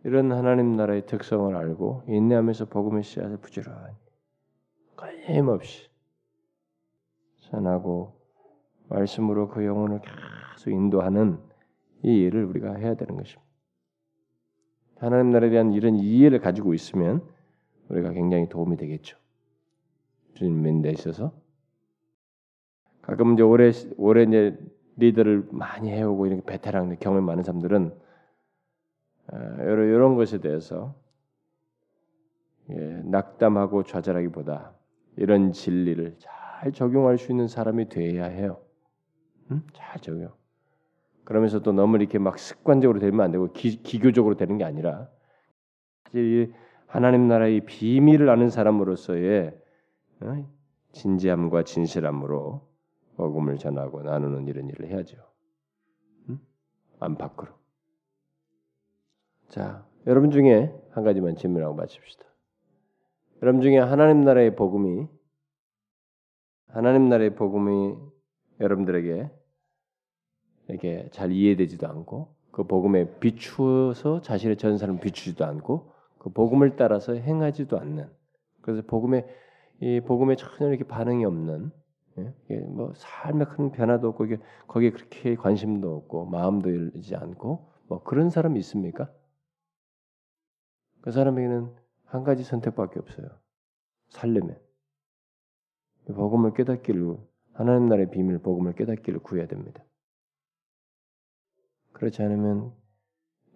[0.03, 3.95] 이런 하나님 나라의 특성을 알고 인내하면서 복음의 씨앗을 부지런히
[4.95, 5.89] 끊임없이
[7.49, 8.13] 전하고
[8.89, 10.01] 말씀으로 그 영혼을
[10.53, 11.39] 계속 인도하는
[12.03, 13.43] 이 일을 우리가 해야 되는 것입니다.
[14.97, 17.21] 하나님 나라에 대한 이런 이해를 가지고 있으면
[17.89, 19.17] 우리가 굉장히 도움이 되겠죠.
[20.33, 21.33] 주님 믿는 데 있어서
[23.01, 24.57] 가끔 이제 오래 오래 이제
[24.97, 27.93] 리더를 많이 해오고 이렇게 베테랑 경험 많은 사람들은
[29.27, 30.95] 아, 이런 것에 대해서
[32.69, 34.73] 예, 낙담하고 좌절하기보다
[35.17, 38.61] 이런 진리를 잘 적용할 수 있는 사람이 되어야 해요.
[39.51, 39.65] 음?
[39.73, 40.31] 잘 적용.
[41.23, 45.09] 그러면서 또 너무 이렇게 막 습관적으로 되면 안 되고 기, 교적으로 되는 게 아니라
[46.87, 49.59] 하나님 나라의 비밀을 아는 사람으로서의
[50.21, 50.49] 어?
[50.93, 52.61] 진지함과 진실함으로
[53.17, 55.17] 복음을 전하고 나누는 이런 일을 해야죠.
[56.29, 56.39] 음?
[56.99, 57.51] 안팎으로.
[59.49, 62.25] 자, 여러분 중에 한 가지만 질문하고 마칩시다.
[63.41, 65.07] 여러분 중에 하나님 나라의 복음이
[66.67, 67.95] 하나님 나라의 복음이
[68.59, 69.31] 여러분들에게
[70.67, 77.79] 이렇게 잘 이해되지도 않고 그 복음에 비추어서 자신의 전사를 비추지도 않고 그 복음을 따라서 행하지도
[77.79, 78.09] 않는
[78.61, 79.25] 그래서 복음에
[79.81, 81.71] 이 복음에 전혀 이렇게 반응이 없는
[82.17, 82.59] 예?
[82.59, 84.37] 뭐 삶에 큰 변화도 없고 이게
[84.67, 89.11] 거기에 그렇게 관심도 없고 마음도 열리지 않고 뭐 그런 사람이 있습니까?
[91.01, 91.71] 그 사람에게는
[92.05, 93.27] 한 가지 선택밖에 없어요.
[94.07, 94.57] 살려면
[96.13, 97.17] 복음을 깨닫기를
[97.53, 99.83] 하나님 나라의 비밀 복음을 깨닫기를 구해야 됩니다.
[101.93, 102.73] 그렇지 않으면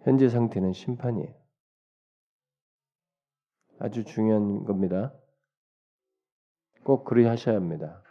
[0.00, 1.34] 현재 상태는 심판이에요.
[3.78, 5.14] 아주 중요한 겁니다.
[6.84, 8.02] 꼭 그리 하셔야 합니다.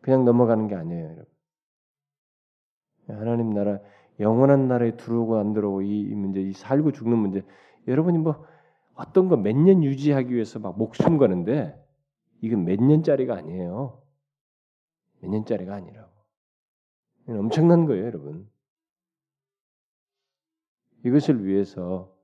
[0.00, 1.26] 그냥 넘어가는 게 아니에요, 여러분.
[3.08, 3.80] 하나님 나라
[4.20, 7.42] 영원한 나라에 들어오고 안 들어오고 이 문제, 이 살고 죽는 문제,
[7.88, 8.46] 여러분이 뭐
[8.94, 11.81] 어떤 거 몇 년 유지하기 위해서 막 목숨 거는데
[12.42, 14.02] 이건 몇 년짜리가 아니에요.
[15.20, 16.12] 몇 년짜리가 아니라고.
[17.28, 18.50] 엄청난 거예요, 여러분.
[21.04, 22.14] 이것을 위해서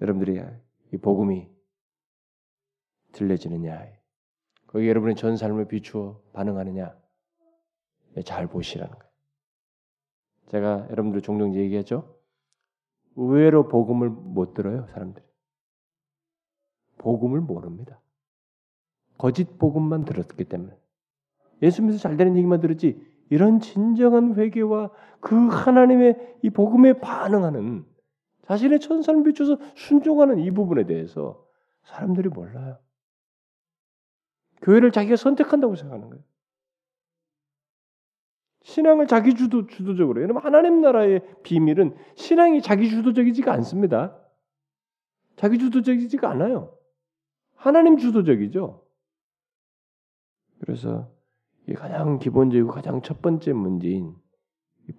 [0.00, 0.40] 여러분들이
[0.92, 1.48] 이 복음이
[3.12, 3.92] 들려지느냐,
[4.66, 7.00] 거기 여러분의 전 삶을 비추어 반응하느냐,
[8.24, 9.12] 잘 보시라는 거예요.
[10.48, 12.20] 제가 여러분들 종종 얘기하죠.
[13.14, 15.24] 의외로 복음을 못 들어요, 사람들이.
[16.98, 18.00] 복음을 모릅니다.
[19.18, 20.76] 거짓 복음만 들었기 때문에.
[21.62, 23.00] 예수 믿어서 잘 되는 얘기만 들었지
[23.30, 24.90] 이런 진정한 회개와
[25.20, 27.84] 그 하나님의 이 복음에 반응하는
[28.42, 31.44] 자신의 천사를 비춰서 순종하는 이 부분에 대해서
[31.84, 32.78] 사람들이 몰라요.
[34.62, 36.24] 교회를 자기가 선택한다고 생각하는 거예요.
[38.62, 40.22] 신앙을 자기 주도 주도적으로.
[40.22, 44.16] 여러분 하나님 나라의 비밀은 신앙이 자기 주도적이지가 않습니다.
[45.36, 46.76] 자기 주도적이지가 않아요.
[47.54, 48.85] 하나님 주도적이죠.
[50.60, 51.10] 그래서
[51.76, 54.14] 가장 기본적이고 가장 첫 번째 문제인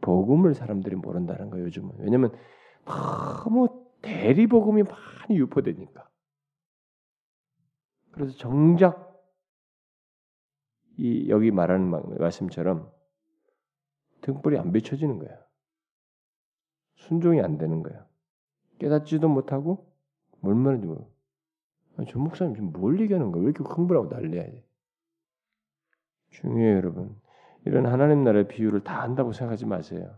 [0.02, 1.96] 복음을 사람들이 모른다는 거예요, 요즘은.
[2.00, 2.32] 왜냐면
[2.86, 6.10] 너무 대리 복음이 많이 유포되니까.
[8.12, 9.08] 그래서 정작
[10.98, 12.92] 이 여기 말하는 말씀처럼
[14.22, 15.38] 등불이 안 비춰지는 거야.
[16.96, 18.08] 순종이 안 되는 거야.
[18.80, 19.94] 깨닫지도 못하고
[20.40, 21.02] 뭘 말인지 모르.
[22.08, 23.44] 저 목사님 지금 뭘 얘기하는 거야?
[23.44, 24.44] 왜 이렇게 흥분하고 난리야?
[26.32, 27.16] 중요해요, 여러분.
[27.66, 30.18] 이런 하나님 나라의 비유를 다 안다고 생각하지 마세요.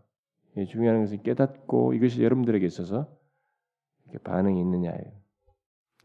[0.67, 3.09] 중요한 것은 깨닫고 이것이 여러분들에게 있어서
[4.05, 5.11] 이렇게 반응이 있느냐예요.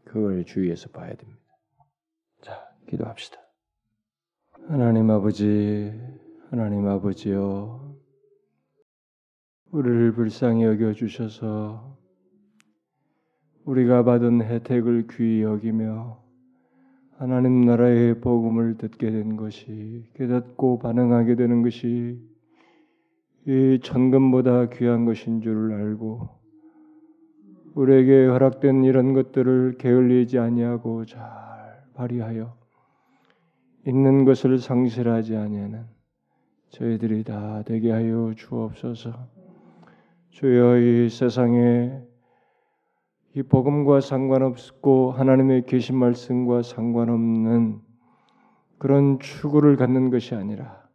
[0.05, 1.41] 그걸 주의해서 봐야 됩니다.
[2.41, 3.37] 자, 기도합시다.
[4.67, 5.91] 하나님 아버지,
[6.49, 7.95] 하나님 아버지요.
[9.71, 11.97] 우리를 불쌍히 여겨 주셔서
[13.65, 16.23] 우리가 받은 혜택을 귀히 여기며
[17.17, 22.19] 하나님 나라의 복음을 듣게 된 것이 깨닫고 반응하게 되는 것이
[23.47, 26.27] 이 천금보다 귀한 것인 줄 알고
[27.75, 31.21] 우리에게 허락된 이런 것들을 게을리지 아니하고 잘
[31.93, 32.53] 발휘하여
[33.87, 35.85] 있는 것을 상실하지 아니하는
[36.69, 39.13] 저희들이 다 되게 하여 주옵소서.
[40.31, 42.01] 주여 이 세상에
[43.37, 47.81] 이 복음과 상관없고 하나님의 계신 말씀과 상관없는
[48.77, 50.87] 그런 추구를 갖는 것이 아니라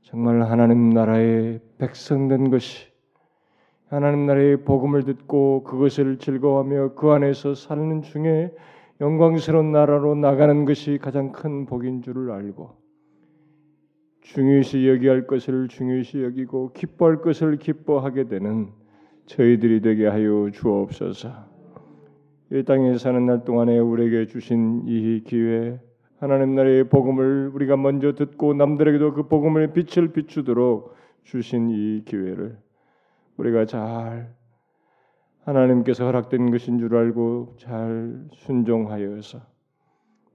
[0.00, 2.86] 정말 하나님 나라의 백성된 것이
[3.88, 8.50] 하나님 나라의 복음을 듣고 그것을 즐거워하며 그 안에서 사는 중에
[9.02, 12.70] 영광스러운 나라로 나가는 것이 가장 큰 복인 줄을 알고
[14.22, 18.72] 중요시 여기야 할 것을 중요시 여기고 기뻐할 것을 기뻐하게 되는
[19.26, 21.30] 저희들이 되게 하여 주옵소서.
[22.52, 25.80] 이 땅에 사는 날 동안에 우리에게 주신 이 기회
[26.18, 30.94] 하나님 나라의 복음을 우리가 먼저 듣고 남들에게도 그 복음의 빛을 비추도록
[31.24, 32.58] 주신 이 기회를
[33.38, 34.34] 우리가 잘
[35.44, 39.40] 하나님께서 허락된 것인 줄 알고 잘 순종하여서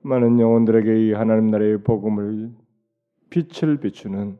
[0.01, 2.51] 많은 영혼들에게 이 하나님 나라의 복음을
[3.29, 4.37] 빛을 비추는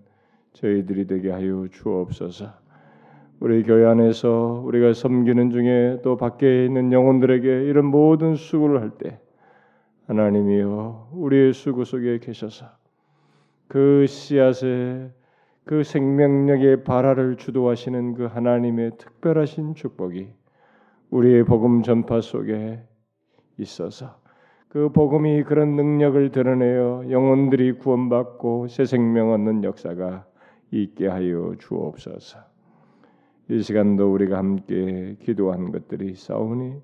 [0.54, 2.67] 저희들이 되게 하여 주옵소서.
[3.40, 9.20] 우리 교회 안에서 우리가 섬기는 중에 또 밖에 있는 영혼들에게 이런 모든 수고를 할 때
[10.08, 12.66] 하나님이여 우리의 수고 속에 계셔서
[13.68, 15.12] 그 씨앗에
[15.66, 20.30] 그 생명력의 발화를 주도하시는 그 하나님의 특별하신 축복이
[21.12, 22.82] 우리의 복음 전파 속에
[23.58, 24.18] 있어서
[24.70, 30.26] 그 복음이 그런 능력을 드러내어 영혼들이 구원받고 새 생명 얻는 역사가
[30.72, 32.47] 있게 하여 주옵소서.
[33.50, 36.82] 이 시간도 우리가 함께 기도한 것들이 싸우니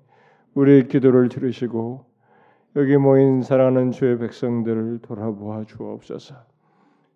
[0.54, 2.06] 우리의 기도를 들으시고
[2.76, 6.34] 여기 모인 사랑하는 주의 백성들을 돌아보아 주옵소서.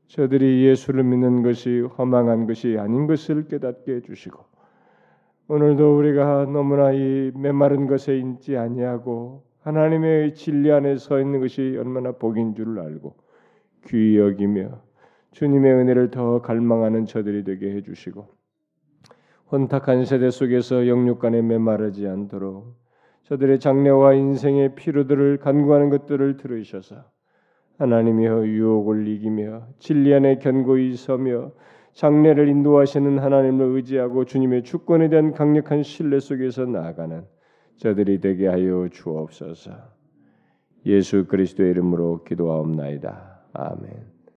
[0.06, 4.38] 저들이 예수를 믿는 것이 허망한 것이 아닌 것을 깨닫게 해주시고
[5.48, 12.12] 오늘도 우리가 너무나 이 메마른 것에 있지 아니하고 하나님의 진리 안에 서 있는 것이 얼마나
[12.12, 13.16] 복인 줄을 알고
[13.86, 14.80] 귀히 여기며
[15.32, 18.37] 주님의 은혜를 더 갈망하는 저들이 되게 해주시고
[19.50, 22.76] 혼탁한 세대 속에서 영육간에 메마르지 않도록
[23.24, 26.96] 저들의 장래와 인생의 피로들을 간구하는 것들을 들으셔서
[27.78, 31.52] 하나님이여 유혹을 이기며 진리 안에 견고히 서며
[31.92, 37.24] 장래를 인도하시는 하나님을 의지하고 주님의 주권에 대한 강력한 신뢰 속에서 나아가는
[37.76, 39.72] 저들이 되게 하여 주옵소서.
[40.86, 43.40] 예수 그리스도의 이름으로 기도하옵나이다.
[43.52, 44.17] 아멘.